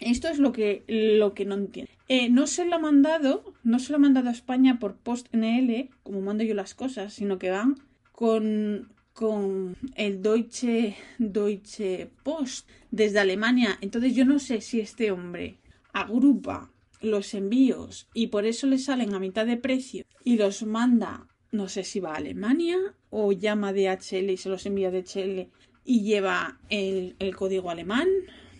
esto 0.00 0.28
es 0.28 0.38
lo 0.38 0.52
que, 0.52 0.84
lo 0.86 1.34
que 1.34 1.44
no 1.44 1.56
entiendo. 1.56 1.90
Eh, 2.08 2.30
no 2.30 2.46
se 2.46 2.64
lo 2.64 2.76
ha 2.76 2.78
mandado, 2.78 3.52
no 3.64 3.78
se 3.78 3.90
lo 3.90 3.96
ha 3.96 4.00
mandado 4.00 4.28
a 4.28 4.32
España 4.32 4.78
por 4.78 4.96
post 4.96 5.28
NL, 5.32 5.90
como 6.02 6.20
mando 6.20 6.44
yo 6.44 6.54
las 6.54 6.74
cosas, 6.74 7.12
sino 7.12 7.38
que 7.38 7.50
van 7.50 7.76
con, 8.12 8.92
con 9.12 9.76
el 9.96 10.22
Deutsche, 10.22 10.96
Deutsche 11.18 12.10
Post 12.22 12.68
desde 12.90 13.18
Alemania. 13.18 13.78
Entonces 13.80 14.14
yo 14.14 14.24
no 14.24 14.38
sé 14.38 14.60
si 14.60 14.80
este 14.80 15.10
hombre 15.10 15.58
agrupa 15.92 16.70
los 17.00 17.34
envíos 17.34 18.08
y 18.14 18.28
por 18.28 18.46
eso 18.46 18.66
le 18.66 18.78
salen 18.78 19.14
a 19.14 19.20
mitad 19.20 19.46
de 19.46 19.56
precio 19.56 20.04
y 20.24 20.36
los 20.36 20.62
manda, 20.62 21.26
no 21.52 21.68
sé 21.68 21.84
si 21.84 22.00
va 22.00 22.12
a 22.12 22.16
Alemania 22.16 22.76
o 23.10 23.32
llama 23.32 23.72
DHL 23.72 24.30
y 24.30 24.36
se 24.36 24.48
los 24.48 24.66
envía 24.66 24.90
DHL 24.90 25.48
y 25.84 26.02
lleva 26.02 26.58
el, 26.70 27.16
el 27.18 27.36
código 27.36 27.70
alemán, 27.70 28.08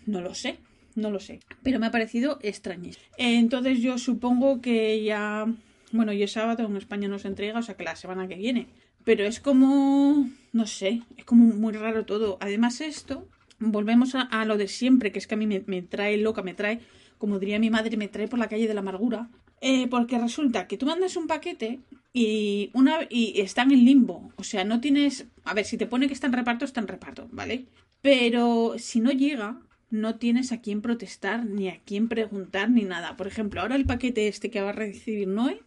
no 0.06 0.20
lo 0.20 0.34
sé 0.34 0.58
no 0.98 1.10
lo 1.10 1.20
sé. 1.20 1.40
Pero 1.62 1.78
me 1.78 1.86
ha 1.86 1.90
parecido 1.90 2.38
extrañísimo. 2.42 3.04
Entonces 3.16 3.80
yo 3.80 3.98
supongo 3.98 4.60
que 4.60 5.02
ya... 5.02 5.46
Bueno, 5.92 6.12
y 6.12 6.22
es 6.22 6.32
sábado 6.32 6.66
en 6.66 6.76
España 6.76 7.08
no 7.08 7.18
se 7.18 7.28
entrega, 7.28 7.60
o 7.60 7.62
sea 7.62 7.76
que 7.76 7.84
la 7.84 7.96
semana 7.96 8.28
que 8.28 8.36
viene. 8.36 8.66
Pero 9.04 9.24
es 9.24 9.40
como... 9.40 10.28
No 10.52 10.66
sé, 10.66 11.02
es 11.16 11.24
como 11.24 11.44
muy 11.54 11.72
raro 11.72 12.04
todo. 12.04 12.36
Además 12.40 12.80
esto, 12.80 13.26
volvemos 13.58 14.14
a, 14.14 14.44
lo 14.44 14.56
de 14.56 14.68
siempre, 14.68 15.12
que 15.12 15.18
es 15.18 15.26
que 15.26 15.34
a 15.34 15.38
mí 15.38 15.46
me, 15.46 15.82
trae 15.82 16.16
loca, 16.16 16.42
me 16.42 16.54
trae, 16.54 16.80
como 17.18 17.38
diría 17.38 17.58
mi 17.58 17.70
madre, 17.70 17.96
me 17.96 18.08
trae 18.08 18.28
por 18.28 18.38
la 18.38 18.48
calle 18.48 18.68
de 18.68 18.74
la 18.74 18.80
amargura. 18.80 19.28
Eh, 19.60 19.88
porque 19.88 20.18
resulta 20.18 20.68
que 20.68 20.76
tú 20.76 20.86
mandas 20.86 21.16
un 21.16 21.26
paquete 21.26 21.80
y 22.12 22.70
una 22.74 23.00
y 23.10 23.40
están 23.40 23.72
en 23.72 23.84
limbo. 23.84 24.32
O 24.36 24.44
sea, 24.44 24.64
no 24.64 24.80
tienes. 24.80 25.26
A 25.44 25.54
ver, 25.54 25.64
si 25.64 25.76
te 25.76 25.86
pone 25.86 26.06
que 26.06 26.14
está 26.14 26.28
en 26.28 26.32
reparto, 26.32 26.64
está 26.64 26.80
en 26.80 26.88
reparto, 26.88 27.28
¿vale? 27.32 27.66
Pero 28.00 28.74
si 28.78 29.00
no 29.00 29.10
llega, 29.10 29.60
no 29.90 30.16
tienes 30.16 30.52
a 30.52 30.60
quién 30.60 30.82
protestar, 30.82 31.46
ni 31.46 31.68
a 31.68 31.80
quién 31.84 32.08
preguntar, 32.08 32.70
ni 32.70 32.82
nada. 32.82 33.16
Por 33.16 33.26
ejemplo, 33.26 33.60
ahora 33.60 33.76
el 33.76 33.86
paquete 33.86 34.28
este 34.28 34.50
que 34.50 34.60
va 34.60 34.70
a 34.70 34.72
recibir 34.72 35.28
Noé 35.28 35.60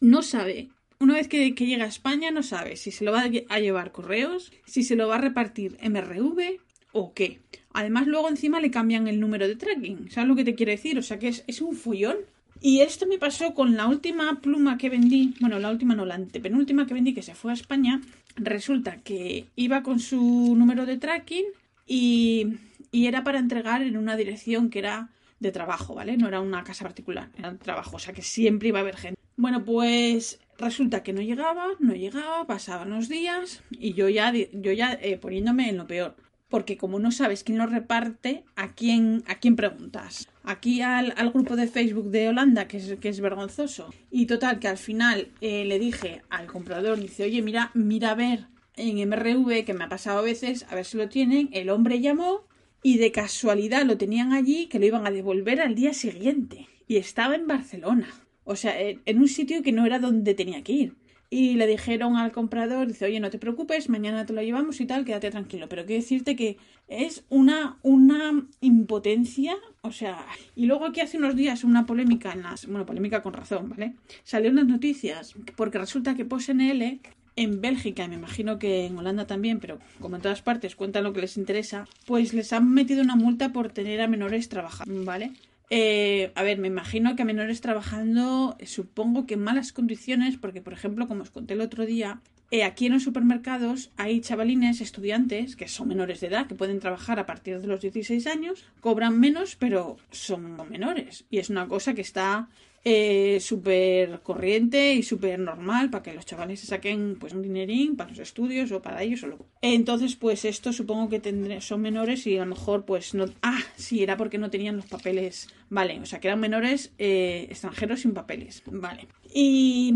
no 0.00 0.22
sabe 0.22 0.70
una 1.00 1.14
vez 1.14 1.28
que, 1.28 1.50
llega 1.52 1.86
a 1.86 1.88
España 1.88 2.30
no 2.30 2.42
sabe 2.42 2.76
si 2.76 2.90
se 2.90 3.06
lo 3.06 3.12
va 3.12 3.24
a 3.48 3.58
llevar 3.58 3.90
correos, 3.90 4.52
si 4.66 4.82
se 4.82 4.96
lo 4.96 5.08
va 5.08 5.14
a 5.14 5.20
repartir 5.20 5.78
MRV 5.82 6.60
o 6.92 7.14
qué. 7.14 7.40
Además, 7.72 8.06
luego 8.06 8.28
encima 8.28 8.60
le 8.60 8.70
cambian 8.70 9.08
el 9.08 9.18
número 9.18 9.48
de 9.48 9.56
tracking. 9.56 10.10
¿Sabes 10.10 10.28
lo 10.28 10.36
que 10.36 10.44
te 10.44 10.54
quiero 10.54 10.72
decir? 10.72 10.98
O 10.98 11.02
sea 11.02 11.18
que 11.18 11.28
es, 11.28 11.62
un 11.62 11.74
follón. 11.74 12.18
Y 12.60 12.80
esto 12.80 13.06
me 13.06 13.16
pasó 13.16 13.54
con 13.54 13.78
la 13.78 13.86
última 13.86 14.42
pluma 14.42 14.76
que 14.76 14.90
vendí. 14.90 15.32
Bueno, 15.40 15.58
la 15.58 15.70
última 15.70 15.94
no, 15.94 16.04
la 16.04 16.16
antepenúltima 16.16 16.86
que 16.86 16.92
vendí 16.92 17.14
que 17.14 17.22
se 17.22 17.34
fue 17.34 17.52
a 17.52 17.54
España. 17.54 18.02
Resulta 18.36 18.98
que 18.98 19.46
iba 19.56 19.82
con 19.82 20.00
su 20.00 20.54
número 20.54 20.84
de 20.84 20.98
tracking 20.98 21.46
y, 21.86 22.58
y 22.90 23.06
era 23.06 23.24
para 23.24 23.38
entregar 23.38 23.82
en 23.82 23.96
una 23.96 24.16
dirección 24.16 24.70
que 24.70 24.80
era 24.80 25.10
de 25.38 25.52
trabajo, 25.52 25.94
¿vale? 25.94 26.16
No 26.16 26.28
era 26.28 26.40
una 26.40 26.64
casa 26.64 26.84
particular, 26.84 27.30
era 27.38 27.52
de 27.52 27.58
trabajo. 27.58 27.96
O 27.96 27.98
sea 27.98 28.12
que 28.12 28.22
siempre 28.22 28.68
iba 28.68 28.78
a 28.78 28.82
haber 28.82 28.96
gente. 28.96 29.20
Bueno, 29.36 29.64
pues 29.64 30.38
Resulta 30.60 31.02
que 31.02 31.14
no 31.14 31.22
llegaba, 31.22 31.68
no 31.78 31.94
llegaba, 31.94 32.46
pasaban 32.46 32.90
los 32.90 33.08
días 33.08 33.62
y 33.70 33.94
yo 33.94 34.10
ya, 34.10 34.30
yo 34.34 34.72
ya 34.72 34.92
eh, 34.92 35.16
poniéndome 35.16 35.70
en 35.70 35.78
lo 35.78 35.86
peor. 35.86 36.16
Porque 36.50 36.76
como 36.76 36.98
no 36.98 37.12
sabes 37.12 37.44
quién 37.44 37.56
lo 37.56 37.66
reparte, 37.66 38.44
¿a 38.56 38.74
quién, 38.74 39.24
a 39.26 39.36
quién 39.36 39.56
preguntas? 39.56 40.28
Aquí 40.42 40.82
al, 40.82 41.14
grupo 41.32 41.56
de 41.56 41.66
Facebook 41.66 42.10
de 42.10 42.28
Holanda, 42.28 42.68
que 42.68 42.76
es, 42.76 42.96
que 43.00 43.08
es 43.08 43.20
vergonzoso. 43.20 43.94
Y 44.10 44.26
total, 44.26 44.58
que 44.58 44.68
al 44.68 44.76
final 44.76 45.28
eh, 45.40 45.64
le 45.64 45.78
dije 45.78 46.22
al 46.28 46.46
comprador, 46.46 46.98
dice, 46.98 47.24
oye, 47.24 47.40
mira, 47.40 47.70
mira 47.72 48.10
a 48.10 48.14
ver 48.14 48.48
en 48.76 49.08
MRV, 49.08 49.64
que 49.64 49.72
me 49.72 49.84
ha 49.84 49.88
pasado 49.88 50.18
a 50.18 50.22
veces, 50.22 50.66
a 50.68 50.74
ver 50.74 50.84
si 50.84 50.98
lo 50.98 51.08
tienen. 51.08 51.48
El 51.52 51.70
hombre 51.70 52.00
llamó 52.00 52.42
y 52.82 52.98
de 52.98 53.12
casualidad 53.12 53.84
lo 53.84 53.98
tenían 53.98 54.32
allí, 54.32 54.66
que 54.66 54.78
lo 54.78 54.86
iban 54.86 55.06
a 55.06 55.10
devolver 55.10 55.60
al 55.60 55.74
día 55.74 55.92
siguiente. 55.92 56.68
Y 56.88 56.96
estaba 56.96 57.34
en 57.34 57.46
Barcelona. 57.46 58.08
O 58.44 58.56
sea, 58.56 58.74
en 58.80 59.18
un 59.18 59.28
sitio 59.28 59.62
que 59.62 59.72
no 59.72 59.86
era 59.86 59.98
donde 59.98 60.34
tenía 60.34 60.62
que 60.62 60.72
ir. 60.72 60.94
Y 61.32 61.54
le 61.54 61.68
dijeron 61.68 62.16
al 62.16 62.32
comprador, 62.32 62.88
dice, 62.88 63.04
oye, 63.04 63.20
no 63.20 63.30
te 63.30 63.38
preocupes, 63.38 63.88
mañana 63.88 64.26
te 64.26 64.32
lo 64.32 64.42
llevamos 64.42 64.80
y 64.80 64.86
tal, 64.86 65.04
quédate 65.04 65.30
tranquilo. 65.30 65.68
Pero 65.68 65.86
quiero 65.86 66.02
decirte 66.02 66.34
que 66.34 66.56
es 66.88 67.24
una, 67.28 67.78
una 67.82 68.48
impotencia, 68.60 69.54
o 69.82 69.92
sea... 69.92 70.26
Y 70.56 70.66
luego 70.66 70.86
aquí 70.86 71.00
hace 71.00 71.18
unos 71.18 71.36
días 71.36 71.62
una 71.62 71.86
polémica 71.86 72.32
en 72.32 72.42
las... 72.42 72.66
Bueno, 72.66 72.84
polémica 72.84 73.22
con 73.22 73.34
razón, 73.34 73.68
¿vale? 73.68 73.94
Salió 74.24 74.50
en 74.50 74.56
las 74.56 74.66
noticias, 74.66 75.34
porque 75.56 75.78
resulta 75.78 76.16
que 76.16 76.24
PostNL 76.24 77.00
en 77.36 77.60
Bélgica, 77.60 78.06
me 78.08 78.16
imagino 78.16 78.58
que 78.58 78.86
en 78.86 78.98
Holanda 78.98 79.26
también, 79.26 79.60
pero 79.60 79.78
como 80.00 80.16
en 80.16 80.22
todas 80.22 80.42
partes 80.42 80.76
cuentan 80.76 81.04
lo 81.04 81.12
que 81.12 81.20
les 81.20 81.36
interesa, 81.36 81.86
pues 82.06 82.34
les 82.34 82.52
han 82.52 82.72
metido 82.72 83.02
una 83.02 83.16
multa 83.16 83.52
por 83.52 83.70
tener 83.72 84.00
a 84.00 84.08
menores 84.08 84.48
trabajando, 84.48 85.04
¿vale? 85.04 85.32
Eh, 85.70 86.32
a 86.34 86.42
ver, 86.42 86.58
me 86.58 86.66
imagino 86.66 87.14
que 87.14 87.22
a 87.22 87.24
menores 87.24 87.60
trabajando, 87.60 88.56
supongo 88.66 89.26
que 89.26 89.34
en 89.34 89.44
malas 89.44 89.72
condiciones, 89.72 90.36
porque 90.36 90.60
por 90.60 90.72
ejemplo, 90.72 91.06
como 91.06 91.22
os 91.22 91.30
conté 91.30 91.54
el 91.54 91.60
otro 91.60 91.86
día, 91.86 92.20
eh, 92.50 92.64
aquí 92.64 92.86
en 92.86 92.94
los 92.94 93.04
supermercados 93.04 93.92
hay 93.96 94.20
chavalines, 94.20 94.80
estudiantes, 94.80 95.54
que 95.54 95.68
son 95.68 95.86
menores 95.86 96.20
de 96.20 96.26
edad, 96.26 96.48
que 96.48 96.56
pueden 96.56 96.80
trabajar 96.80 97.20
a 97.20 97.26
partir 97.26 97.60
de 97.60 97.68
los 97.68 97.80
16 97.80 98.26
años, 98.26 98.64
cobran 98.80 99.20
menos, 99.20 99.54
pero 99.54 99.96
son 100.10 100.56
menores. 100.68 101.24
Y 101.30 101.38
es 101.38 101.48
una 101.48 101.68
cosa 101.68 101.94
que 101.94 102.00
está 102.00 102.48
eh, 102.84 103.38
súper 103.40 104.20
corriente 104.22 104.94
y 104.94 105.02
súper 105.02 105.38
normal 105.38 105.90
para 105.90 106.02
que 106.02 106.14
los 106.14 106.24
chavales 106.24 106.60
se 106.60 106.66
saquen 106.66 107.16
pues 107.20 107.34
un 107.34 107.42
dinerín 107.42 107.96
para 107.96 108.10
los 108.10 108.18
estudios 108.18 108.72
o 108.72 108.80
para 108.80 109.02
ellos 109.02 109.22
o 109.22 109.26
lo... 109.26 109.38
entonces 109.60 110.16
pues 110.16 110.46
esto 110.46 110.72
supongo 110.72 111.10
que 111.10 111.20
tendré, 111.20 111.60
son 111.60 111.82
menores 111.82 112.26
y 112.26 112.38
a 112.38 112.40
lo 112.40 112.46
mejor 112.46 112.86
pues 112.86 113.12
no 113.14 113.26
ah 113.42 113.60
sí 113.76 114.02
era 114.02 114.16
porque 114.16 114.38
no 114.38 114.50
tenían 114.50 114.76
los 114.76 114.86
papeles. 114.86 115.48
Vale 115.68 116.00
o 116.00 116.06
sea 116.06 116.20
que 116.20 116.28
eran 116.28 116.40
menores 116.40 116.92
eh, 116.98 117.46
extranjeros 117.50 118.00
sin 118.00 118.12
papeles. 118.12 118.62
Vale. 118.66 119.08
Y, 119.32 119.94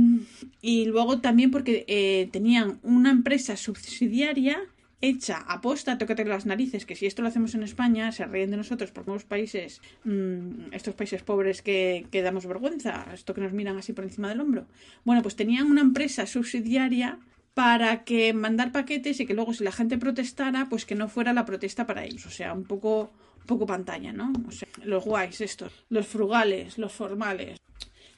y 0.61 0.85
luego 0.85 1.20
también 1.20 1.51
porque 1.51 1.85
eh, 1.88 2.29
tenían 2.33 2.79
una 2.83 3.11
empresa 3.11 3.57
subsidiaria 3.57 4.61
hecha 5.05 5.38
aposta, 5.49 5.99
tócate 5.99 6.25
las 6.25 6.47
narices, 6.47 6.87
que 6.87 6.97
si 6.97 7.07
esto 7.07 7.23
lo 7.23 7.29
hacemos 7.29 7.55
en 7.55 7.62
España, 7.62 8.11
se 8.12 8.25
ríen 8.25 8.51
de 8.51 8.57
nosotros 8.57 8.90
por 8.90 9.07
nuevos 9.07 9.25
países, 9.25 9.81
mmm, 10.05 10.73
estos 10.73 10.95
países 10.95 11.23
pobres 11.23 11.62
que, 11.62 12.07
que, 12.11 12.23
damos 12.23 12.47
vergüenza, 12.47 13.07
esto 13.12 13.35
que 13.35 13.40
nos 13.40 13.53
miran 13.53 13.77
así 13.77 13.93
por 13.93 14.05
encima 14.05 14.29
del 14.29 14.40
hombro. 14.40 14.67
Bueno, 15.05 15.23
pues 15.23 15.37
tenían 15.37 15.67
una 15.67 15.83
empresa 15.83 16.27
subsidiaria 16.27 17.19
para 17.55 18.03
que 18.05 18.33
mandar 18.33 18.73
paquetes 18.73 19.21
y 19.21 19.27
que 19.27 19.35
luego 19.35 19.55
si 19.55 19.62
la 19.62 19.73
gente 19.73 19.97
protestara, 19.97 20.69
pues 20.69 20.85
que 20.85 20.97
no 20.97 21.09
fuera 21.09 21.33
la 21.33 21.45
protesta 21.45 21.87
para 21.87 22.05
ellos. 22.05 22.27
O 22.27 22.31
sea, 22.31 22.53
un 22.53 22.64
poco, 22.64 23.12
poco 23.47 23.64
pantalla, 23.64 24.12
¿no? 24.12 24.33
O 24.49 24.51
sea, 24.51 24.69
los 24.83 25.05
guays 25.05 25.40
estos, 25.40 25.73
los 25.88 26.07
frugales, 26.07 26.79
los 26.79 26.93
formales. 26.93 27.59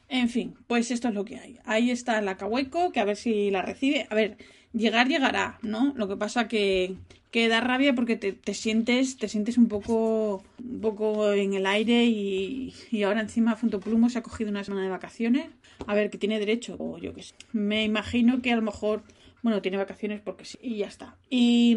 En 0.09 0.29
fin, 0.29 0.55
pues 0.67 0.91
esto 0.91 1.09
es 1.09 1.15
lo 1.15 1.25
que 1.25 1.39
hay. 1.39 1.59
Ahí 1.65 1.91
está 1.91 2.21
la 2.23 2.37
Cahueco, 2.37 2.93
que 2.93 3.01
a 3.01 3.05
ver 3.05 3.17
si 3.17 3.51
la 3.51 3.63
recibe. 3.63 4.07
A 4.09 4.15
ver, 4.15 4.39
llegar 4.77 5.09
llegará, 5.09 5.59
¿no? 5.63 5.93
Lo 5.97 6.09
que 6.09 6.17
pasa 6.17 6.49
que, 6.49 6.95
que 7.31 7.49
da 7.49 7.61
rabia 7.61 7.95
porque 7.95 8.17
te, 8.17 8.33
te, 8.33 8.55
sientes 8.55 9.17
te 9.17 9.29
sientes 9.29 9.59
un 9.59 9.69
poco 9.69 10.45
un 10.63 10.81
poco 10.81 11.33
en 11.33 11.55
el 11.55 11.67
aire 11.67 12.05
y, 12.05 12.73
ahora 13.05 13.21
encima 13.21 13.57
Plumo 13.57 14.11
se 14.11 14.19
ha 14.19 14.23
cogido 14.23 14.51
una 14.51 14.65
semana 14.65 14.85
de 14.85 14.91
vacaciones. 14.91 15.49
A 15.87 15.95
ver, 15.95 16.11
que 16.11 16.19
tiene 16.19 16.39
derecho, 16.39 16.77
o 16.79 16.99
yo 16.99 17.15
qué 17.15 17.23
sé. 17.23 17.35
Me 17.53 17.85
imagino 17.85 18.41
que 18.41 18.53
a 18.53 18.57
lo 18.57 18.63
mejor 18.63 19.03
bueno, 19.43 19.63
tiene 19.63 19.77
vacaciones 19.77 20.21
porque 20.21 20.45
sí, 20.45 20.59
y 20.61 20.79
ya 20.79 20.87
está. 20.87 21.17
Y 21.31 21.77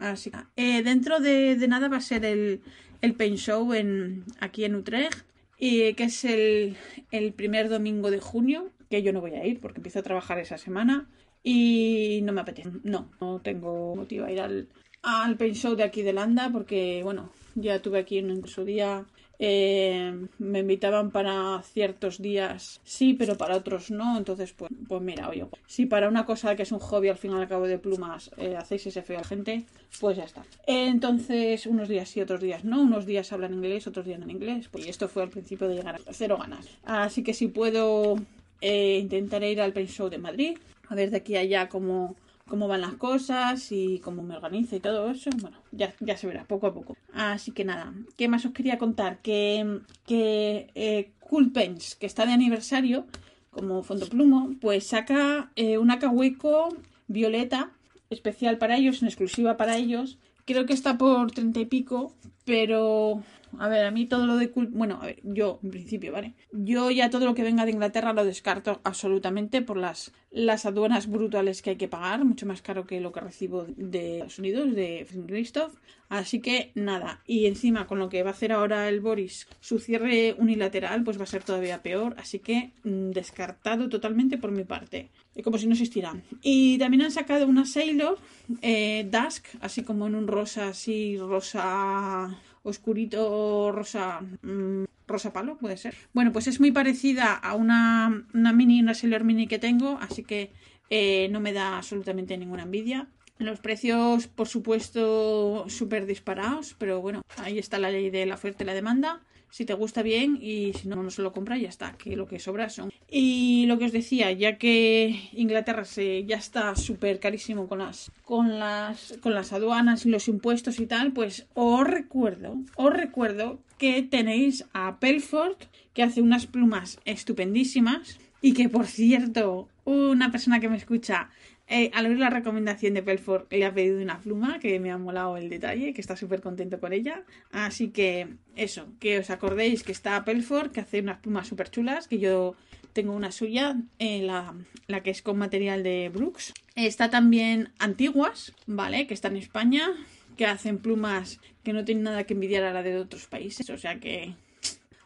así 0.00 0.30
eh, 0.56 0.82
dentro 0.82 1.20
de, 1.20 1.56
nada 1.68 1.88
va 1.88 1.98
a 1.98 2.00
ser 2.00 2.24
el, 2.24 2.60
el 3.00 3.36
Show 3.36 3.74
en, 3.74 4.24
aquí 4.40 4.64
en 4.64 4.76
Utrecht, 4.76 5.24
y, 5.58 5.92
que 5.94 6.04
es 6.04 6.24
el, 6.24 6.76
el 7.10 7.32
primer 7.32 7.68
domingo 7.68 8.10
de 8.10 8.20
junio, 8.20 8.70
que 8.88 9.02
yo 9.02 9.12
no 9.12 9.20
voy 9.20 9.32
a 9.32 9.44
ir 9.44 9.60
porque 9.60 9.78
empiezo 9.78 9.98
a 9.98 10.02
trabajar 10.02 10.38
esa 10.38 10.56
semana 10.56 11.08
y 11.42 12.20
no 12.22 12.32
me 12.32 12.40
apetece. 12.40 12.70
No, 12.84 13.10
no 13.20 13.40
tengo 13.40 13.96
motivo 13.96 14.26
a 14.26 14.32
ir 14.32 14.40
al, 14.40 14.68
al 15.02 15.36
paint 15.36 15.56
show 15.56 15.74
de 15.74 15.84
aquí 15.84 16.02
de 16.02 16.12
Landa 16.12 16.50
porque, 16.52 17.00
bueno, 17.02 17.30
ya 17.54 17.80
tuve 17.80 18.00
aquí 18.00 18.18
en 18.18 18.46
su 18.46 18.64
día. 18.64 19.04
Eh, 19.44 20.28
me 20.38 20.60
invitaban 20.60 21.10
para 21.10 21.60
ciertos 21.62 22.22
días, 22.22 22.80
sí, 22.84 23.14
pero 23.14 23.36
para 23.36 23.56
otros 23.56 23.90
no. 23.90 24.16
Entonces, 24.16 24.52
pues, 24.52 24.70
pues 24.86 25.02
mira, 25.02 25.28
oye, 25.28 25.44
si 25.66 25.86
para 25.86 26.08
una 26.08 26.24
cosa 26.24 26.54
que 26.54 26.62
es 26.62 26.70
un 26.70 26.78
hobby 26.78 27.08
al 27.08 27.16
fin 27.16 27.32
y 27.32 27.34
al 27.34 27.48
cabo 27.48 27.66
de 27.66 27.78
plumas 27.80 28.30
eh, 28.36 28.54
hacéis 28.56 28.86
ese 28.86 29.02
feo 29.02 29.18
a 29.18 29.22
la 29.22 29.26
gente, 29.26 29.64
pues 29.98 30.16
ya 30.16 30.22
está. 30.22 30.44
Entonces, 30.66 31.66
unos 31.66 31.88
días 31.88 32.08
sí, 32.08 32.20
otros 32.20 32.40
días 32.40 32.64
no. 32.64 32.82
Unos 32.82 33.04
días 33.04 33.32
hablan 33.32 33.54
inglés, 33.54 33.88
otros 33.88 34.06
días 34.06 34.22
en 34.22 34.30
inglés. 34.30 34.68
Pues 34.70 34.86
esto 34.86 35.08
fue 35.08 35.24
al 35.24 35.30
principio 35.30 35.66
de 35.66 35.74
llegar 35.74 35.96
a 35.96 36.12
cero 36.12 36.38
ganas. 36.38 36.68
Así 36.84 37.24
que 37.24 37.34
si 37.34 37.48
puedo, 37.48 38.14
eh, 38.60 38.98
intentaré 39.02 39.50
ir 39.50 39.60
al 39.60 39.72
paint 39.72 39.90
show 39.90 40.08
de 40.08 40.18
Madrid 40.18 40.56
a 40.92 40.94
ver 40.94 41.10
de 41.10 41.16
aquí 41.16 41.36
a 41.36 41.40
allá 41.40 41.68
cómo, 41.68 42.16
cómo 42.46 42.68
van 42.68 42.82
las 42.82 42.94
cosas 42.94 43.72
y 43.72 43.98
cómo 44.00 44.22
me 44.22 44.36
organizo 44.36 44.76
y 44.76 44.80
todo 44.80 45.10
eso. 45.10 45.30
Bueno, 45.40 45.56
ya, 45.72 45.92
ya 46.00 46.16
se 46.16 46.26
verá, 46.26 46.44
poco 46.44 46.66
a 46.66 46.74
poco. 46.74 46.96
Así 47.12 47.50
que 47.52 47.64
nada, 47.64 47.92
¿qué 48.16 48.28
más 48.28 48.44
os 48.44 48.52
quería 48.52 48.78
contar? 48.78 49.18
Que, 49.22 49.80
que 50.06 50.70
eh, 50.74 51.12
Cool 51.20 51.50
Pens, 51.52 51.96
que 51.96 52.06
está 52.06 52.26
de 52.26 52.32
aniversario, 52.32 53.06
como 53.50 53.82
fondo 53.82 54.06
plumo, 54.06 54.54
pues 54.60 54.86
saca 54.86 55.50
eh, 55.56 55.78
una 55.78 55.98
cahueco 55.98 56.76
violeta 57.08 57.70
especial 58.10 58.58
para 58.58 58.76
ellos, 58.76 59.00
en 59.00 59.08
exclusiva 59.08 59.56
para 59.56 59.76
ellos. 59.76 60.18
Creo 60.44 60.66
que 60.66 60.72
está 60.72 60.98
por 60.98 61.30
treinta 61.30 61.60
y 61.60 61.66
pico, 61.66 62.14
pero 62.44 63.22
a 63.58 63.68
ver, 63.68 63.84
a 63.84 63.90
mí 63.90 64.06
todo 64.06 64.26
lo 64.26 64.36
de 64.36 64.50
Bueno, 64.70 64.98
a 65.00 65.06
ver, 65.06 65.20
yo 65.22 65.60
en 65.62 65.70
principio, 65.70 66.12
¿vale? 66.12 66.34
Yo 66.52 66.90
ya 66.90 67.10
todo 67.10 67.26
lo 67.26 67.34
que 67.34 67.42
venga 67.42 67.64
de 67.64 67.72
Inglaterra 67.72 68.12
lo 68.12 68.24
descarto 68.24 68.80
absolutamente 68.84 69.62
por 69.62 69.76
las, 69.76 70.12
las 70.30 70.66
aduanas 70.66 71.06
brutales 71.06 71.62
que 71.62 71.70
hay 71.70 71.76
que 71.76 71.88
pagar, 71.88 72.24
mucho 72.24 72.46
más 72.46 72.62
caro 72.62 72.86
que 72.86 73.00
lo 73.00 73.12
que 73.12 73.20
recibo 73.20 73.66
de 73.76 74.14
Estados 74.14 74.38
Unidos, 74.38 74.74
de 74.74 75.06
Christoph. 75.26 75.74
Así 76.08 76.40
que 76.40 76.72
nada, 76.74 77.22
y 77.26 77.46
encima 77.46 77.86
con 77.86 77.98
lo 77.98 78.10
que 78.10 78.22
va 78.22 78.30
a 78.30 78.32
hacer 78.34 78.52
ahora 78.52 78.86
el 78.90 79.00
Boris, 79.00 79.48
su 79.60 79.78
cierre 79.78 80.34
unilateral, 80.36 81.04
pues 81.04 81.18
va 81.18 81.22
a 81.22 81.26
ser 81.26 81.42
todavía 81.42 81.82
peor. 81.82 82.14
Así 82.18 82.38
que 82.38 82.72
mm, 82.84 83.12
descartado 83.12 83.88
totalmente 83.88 84.36
por 84.36 84.50
mi 84.50 84.64
parte. 84.64 85.08
Como 85.42 85.56
si 85.56 85.66
no 85.66 85.72
existiera. 85.72 86.14
Y 86.42 86.76
también 86.76 87.04
han 87.04 87.10
sacado 87.10 87.46
una 87.46 87.64
Sailor 87.64 88.18
eh, 88.60 89.08
Dusk, 89.10 89.46
así 89.62 89.82
como 89.84 90.06
en 90.06 90.14
un 90.14 90.26
rosa, 90.26 90.68
así 90.68 91.16
rosa 91.16 92.38
oscurito 92.62 93.72
rosa 93.72 94.20
mm, 94.42 94.84
rosa 95.06 95.32
palo, 95.32 95.58
puede 95.58 95.76
ser. 95.76 95.94
Bueno, 96.12 96.32
pues 96.32 96.46
es 96.46 96.60
muy 96.60 96.72
parecida 96.72 97.34
a 97.34 97.54
una, 97.54 98.26
una 98.34 98.52
mini, 98.52 98.80
una 98.80 98.94
Sailor 98.94 99.24
Mini 99.24 99.46
que 99.46 99.58
tengo, 99.58 99.98
así 100.00 100.22
que 100.22 100.52
eh, 100.90 101.28
no 101.30 101.40
me 101.40 101.52
da 101.52 101.76
absolutamente 101.76 102.36
ninguna 102.38 102.62
envidia. 102.62 103.08
Los 103.38 103.60
precios, 103.60 104.28
por 104.28 104.48
supuesto, 104.48 105.64
súper 105.68 106.06
disparados, 106.06 106.74
pero 106.78 107.00
bueno, 107.00 107.22
ahí 107.38 107.58
está 107.58 107.78
la 107.78 107.90
ley 107.90 108.10
de 108.10 108.26
la 108.26 108.34
oferta 108.34 108.62
y 108.62 108.66
la 108.66 108.74
demanda 108.74 109.22
si 109.52 109.66
te 109.66 109.74
gusta 109.74 110.02
bien 110.02 110.38
y 110.40 110.72
si 110.72 110.88
no, 110.88 111.02
no 111.02 111.10
se 111.10 111.20
lo 111.20 111.34
compra 111.34 111.58
ya 111.58 111.68
está, 111.68 111.92
que 111.98 112.16
lo 112.16 112.26
que 112.26 112.38
sobra 112.38 112.70
son. 112.70 112.90
Y 113.10 113.66
lo 113.66 113.78
que 113.78 113.84
os 113.84 113.92
decía, 113.92 114.32
ya 114.32 114.56
que 114.56 115.28
Inglaterra 115.34 115.84
se, 115.84 116.24
ya 116.24 116.38
está 116.38 116.74
súper 116.74 117.20
carísimo 117.20 117.68
con 117.68 117.80
las, 117.80 118.10
con, 118.24 118.58
las, 118.58 119.18
con 119.20 119.34
las 119.34 119.52
aduanas 119.52 120.06
y 120.06 120.08
los 120.08 120.26
impuestos 120.26 120.80
y 120.80 120.86
tal, 120.86 121.12
pues 121.12 121.46
os 121.52 121.86
recuerdo, 121.86 122.56
os 122.76 122.94
recuerdo 122.94 123.58
que 123.76 124.02
tenéis 124.02 124.64
a 124.72 124.98
Pelford, 124.98 125.58
que 125.92 126.02
hace 126.02 126.22
unas 126.22 126.46
plumas 126.46 126.98
estupendísimas 127.04 128.18
Y 128.44 128.54
que, 128.54 128.68
por 128.68 128.86
cierto, 128.86 129.68
una 129.84 130.32
persona 130.32 130.58
que 130.58 130.68
me 130.68 130.76
escucha 130.76 131.30
eh, 131.68 131.90
al 131.94 132.06
oír 132.06 132.18
la 132.18 132.30
recomendación 132.30 132.94
de 132.94 133.02
Pelford 133.02 133.46
le 133.50 133.64
ha 133.64 133.72
pedido 133.72 134.00
una 134.00 134.20
pluma 134.20 134.58
que 134.58 134.78
me 134.78 134.90
ha 134.90 134.98
molado 134.98 135.36
el 135.36 135.48
detalle, 135.48 135.94
que 135.94 136.00
está 136.00 136.16
súper 136.16 136.40
contento 136.40 136.80
con 136.80 136.92
ella. 136.92 137.22
Así 137.50 137.88
que 137.88 138.28
eso, 138.56 138.86
que 139.00 139.18
os 139.18 139.30
acordéis 139.30 139.82
que 139.82 139.92
está 139.92 140.24
Pelford, 140.24 140.72
que 140.72 140.80
hace 140.80 141.00
unas 141.00 141.18
plumas 141.18 141.48
súper 141.48 141.70
chulas, 141.70 142.08
que 142.08 142.18
yo 142.18 142.56
tengo 142.92 143.12
una 143.14 143.32
suya, 143.32 143.76
eh, 143.98 144.22
la, 144.22 144.54
la, 144.86 145.02
que 145.02 145.10
es 145.10 145.22
con 145.22 145.38
material 145.38 145.82
de 145.82 146.10
Brooks. 146.12 146.52
Está 146.74 147.10
también 147.10 147.70
Antiguas, 147.78 148.52
¿vale? 148.66 149.06
Que 149.06 149.14
está 149.14 149.28
en 149.28 149.36
España, 149.36 149.88
que 150.36 150.46
hacen 150.46 150.78
plumas 150.78 151.40
que 151.62 151.72
no 151.72 151.84
tienen 151.84 152.04
nada 152.04 152.24
que 152.24 152.34
envidiar 152.34 152.64
a 152.64 152.72
la 152.72 152.82
de 152.82 152.98
otros 152.98 153.26
países. 153.26 153.70
O 153.70 153.78
sea 153.78 153.98
que, 153.98 154.34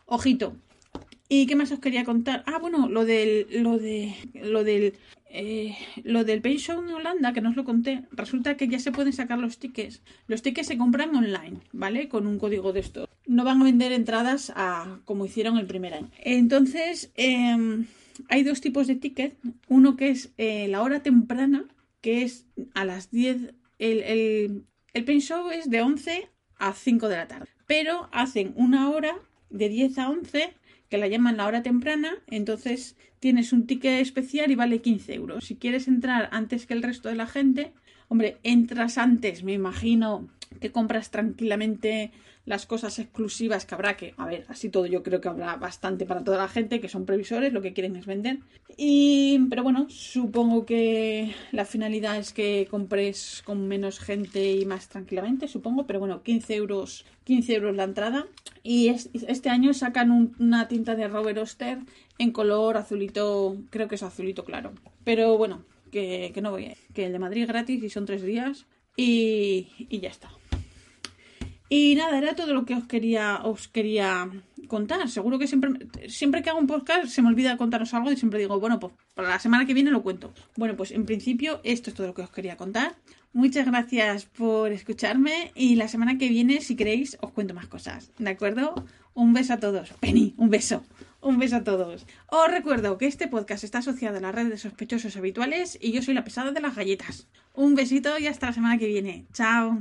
ojito. 0.06 0.56
¿Y 1.28 1.46
qué 1.46 1.56
más 1.56 1.72
os 1.72 1.80
quería 1.80 2.04
contar? 2.04 2.44
Ah, 2.46 2.58
bueno, 2.58 2.88
lo 2.88 3.04
del, 3.04 3.46
lo 3.50 3.78
de, 3.78 4.14
lo 4.34 4.62
del, 4.62 4.94
eh, 5.30 5.76
lo 6.02 6.24
del 6.24 6.40
Paint 6.40 6.60
Show 6.60 6.82
en 6.82 6.90
Holanda, 6.90 7.32
que 7.32 7.40
no 7.40 7.50
os 7.50 7.56
lo 7.56 7.64
conté. 7.64 8.04
Resulta 8.10 8.56
que 8.56 8.68
ya 8.68 8.78
se 8.78 8.92
pueden 8.92 9.12
sacar 9.12 9.38
los 9.38 9.58
tickets. 9.58 10.02
Los 10.26 10.42
tickets 10.42 10.68
se 10.68 10.78
compran 10.78 11.14
online, 11.14 11.58
¿vale? 11.72 12.08
Con 12.08 12.26
un 12.26 12.38
código 12.38 12.72
de 12.72 12.80
esto. 12.80 13.08
No 13.26 13.44
van 13.44 13.60
a 13.60 13.64
vender 13.64 13.92
entradas 13.92 14.52
a, 14.54 15.00
como 15.04 15.26
hicieron 15.26 15.58
el 15.58 15.66
primer 15.66 15.94
año. 15.94 16.10
Entonces, 16.18 17.12
em, 17.16 17.86
hay 18.28 18.44
dos 18.44 18.60
tipos 18.60 18.86
de 18.86 18.96
ticket. 18.96 19.36
Uno 19.68 19.96
que 19.96 20.10
es 20.10 20.32
eh, 20.38 20.68
la 20.68 20.82
hora 20.82 21.02
temprana, 21.02 21.64
que 22.00 22.22
es 22.22 22.46
a 22.74 22.84
las 22.84 23.10
10. 23.10 23.54
El, 23.78 24.02
el, 24.02 24.64
el 24.94 25.04
Paint 25.04 25.22
Show 25.22 25.50
es 25.50 25.68
de 25.68 25.82
11 25.82 26.30
a 26.58 26.72
5 26.72 27.08
de 27.08 27.16
la 27.16 27.28
tarde. 27.28 27.48
Pero 27.66 28.08
hacen 28.12 28.52
una 28.56 28.90
hora 28.90 29.18
de 29.50 29.68
10 29.68 29.98
a 29.98 30.08
11 30.08 30.54
que 30.88 30.98
la 30.98 31.08
llaman 31.08 31.36
la 31.36 31.46
hora 31.46 31.62
temprana, 31.62 32.14
entonces 32.28 32.96
tienes 33.20 33.52
un 33.52 33.66
ticket 33.66 34.00
especial 34.00 34.50
y 34.50 34.54
vale 34.54 34.80
15 34.80 35.14
euros. 35.14 35.44
Si 35.44 35.56
quieres 35.56 35.88
entrar 35.88 36.28
antes 36.32 36.66
que 36.66 36.74
el 36.74 36.82
resto 36.82 37.08
de 37.08 37.16
la 37.16 37.26
gente, 37.26 37.72
hombre, 38.08 38.38
entras 38.42 38.98
antes, 38.98 39.42
me 39.42 39.52
imagino 39.52 40.28
que 40.60 40.72
compras 40.72 41.10
tranquilamente 41.10 42.12
las 42.46 42.64
cosas 42.64 42.98
exclusivas 42.98 43.66
que 43.66 43.74
habrá 43.74 43.96
que, 43.96 44.14
a 44.16 44.24
ver, 44.24 44.46
así 44.48 44.70
todo 44.70 44.86
yo 44.86 45.02
creo 45.02 45.20
que 45.20 45.28
habrá 45.28 45.56
bastante 45.56 46.06
para 46.06 46.24
toda 46.24 46.38
la 46.38 46.48
gente 46.48 46.80
que 46.80 46.88
son 46.88 47.04
previsores, 47.04 47.52
lo 47.52 47.60
que 47.60 47.72
quieren 47.72 47.96
es 47.96 48.06
vender. 48.06 48.38
Y, 48.76 49.40
pero 49.50 49.64
bueno, 49.64 49.86
supongo 49.90 50.64
que 50.64 51.34
la 51.50 51.64
finalidad 51.64 52.16
es 52.16 52.32
que 52.32 52.68
compres 52.70 53.42
con 53.44 53.66
menos 53.66 53.98
gente 53.98 54.52
y 54.52 54.64
más 54.64 54.88
tranquilamente, 54.88 55.48
supongo, 55.48 55.86
pero 55.86 55.98
bueno, 55.98 56.22
15 56.22 56.54
euros, 56.54 57.04
15 57.24 57.54
euros 57.54 57.76
la 57.76 57.84
entrada. 57.84 58.26
Y 58.62 58.88
este 58.88 59.50
año 59.50 59.74
sacan 59.74 60.34
una 60.38 60.68
tinta 60.68 60.94
de 60.94 61.08
Robert 61.08 61.38
Oster 61.38 61.78
en 62.18 62.30
color 62.30 62.76
azulito, 62.76 63.56
creo 63.70 63.88
que 63.88 63.96
es 63.96 64.02
azulito 64.02 64.44
claro. 64.44 64.72
Pero 65.04 65.36
bueno, 65.36 65.64
que, 65.90 66.32
no 66.40 66.50
voy 66.52 66.66
a. 66.66 66.74
Que 66.94 67.06
el 67.06 67.12
de 67.12 67.18
Madrid 67.18 67.46
gratis 67.46 67.82
y 67.82 67.90
son 67.90 68.06
tres 68.06 68.22
días. 68.22 68.66
Y, 68.96 69.68
y 69.90 70.00
ya 70.00 70.08
está. 70.08 70.30
Y 71.68 71.96
nada, 71.96 72.18
era 72.18 72.34
todo 72.34 72.54
lo 72.54 72.64
que 72.64 72.74
os 72.74 72.86
quería, 72.86 73.40
os 73.42 73.68
quería 73.68 74.30
contar. 74.68 75.08
Seguro 75.08 75.38
que 75.38 75.46
siempre, 75.46 75.70
siempre 76.08 76.42
que 76.42 76.50
hago 76.50 76.58
un 76.58 76.66
podcast 76.66 77.06
se 77.06 77.22
me 77.22 77.28
olvida 77.28 77.56
contaros 77.56 77.92
algo 77.94 78.10
y 78.12 78.16
siempre 78.16 78.38
digo, 78.38 78.60
bueno, 78.60 78.78
pues 78.78 78.92
para 79.14 79.30
la 79.30 79.38
semana 79.38 79.66
que 79.66 79.74
viene 79.74 79.90
lo 79.90 80.02
cuento. 80.02 80.32
Bueno, 80.56 80.76
pues 80.76 80.90
en 80.92 81.06
principio 81.06 81.60
esto 81.64 81.90
es 81.90 81.96
todo 81.96 82.06
lo 82.06 82.14
que 82.14 82.22
os 82.22 82.30
quería 82.30 82.56
contar. 82.56 82.94
Muchas 83.32 83.66
gracias 83.66 84.24
por 84.24 84.72
escucharme 84.72 85.52
y 85.54 85.76
la 85.76 85.88
semana 85.88 86.16
que 86.16 86.28
viene, 86.28 86.60
si 86.60 86.74
queréis, 86.74 87.18
os 87.20 87.32
cuento 87.32 87.52
más 87.52 87.66
cosas. 87.66 88.10
¿De 88.18 88.30
acuerdo? 88.30 88.74
Un 89.14 89.32
beso 89.32 89.54
a 89.54 89.58
todos. 89.58 89.92
Penny, 90.00 90.34
un 90.38 90.50
beso. 90.50 90.84
Un 91.20 91.38
beso 91.38 91.56
a 91.56 91.64
todos. 91.64 92.06
Os 92.28 92.50
recuerdo 92.50 92.96
que 92.98 93.06
este 93.06 93.28
podcast 93.28 93.64
está 93.64 93.78
asociado 93.78 94.18
a 94.18 94.20
la 94.20 94.32
red 94.32 94.48
de 94.48 94.56
sospechosos 94.56 95.16
habituales 95.16 95.78
y 95.80 95.92
yo 95.92 96.00
soy 96.02 96.14
la 96.14 96.24
pesada 96.24 96.52
de 96.52 96.60
las 96.60 96.76
galletas. 96.76 97.26
Un 97.52 97.74
besito 97.74 98.18
y 98.18 98.26
hasta 98.26 98.46
la 98.46 98.52
semana 98.52 98.78
que 98.78 98.86
viene. 98.86 99.26
Chao. 99.32 99.80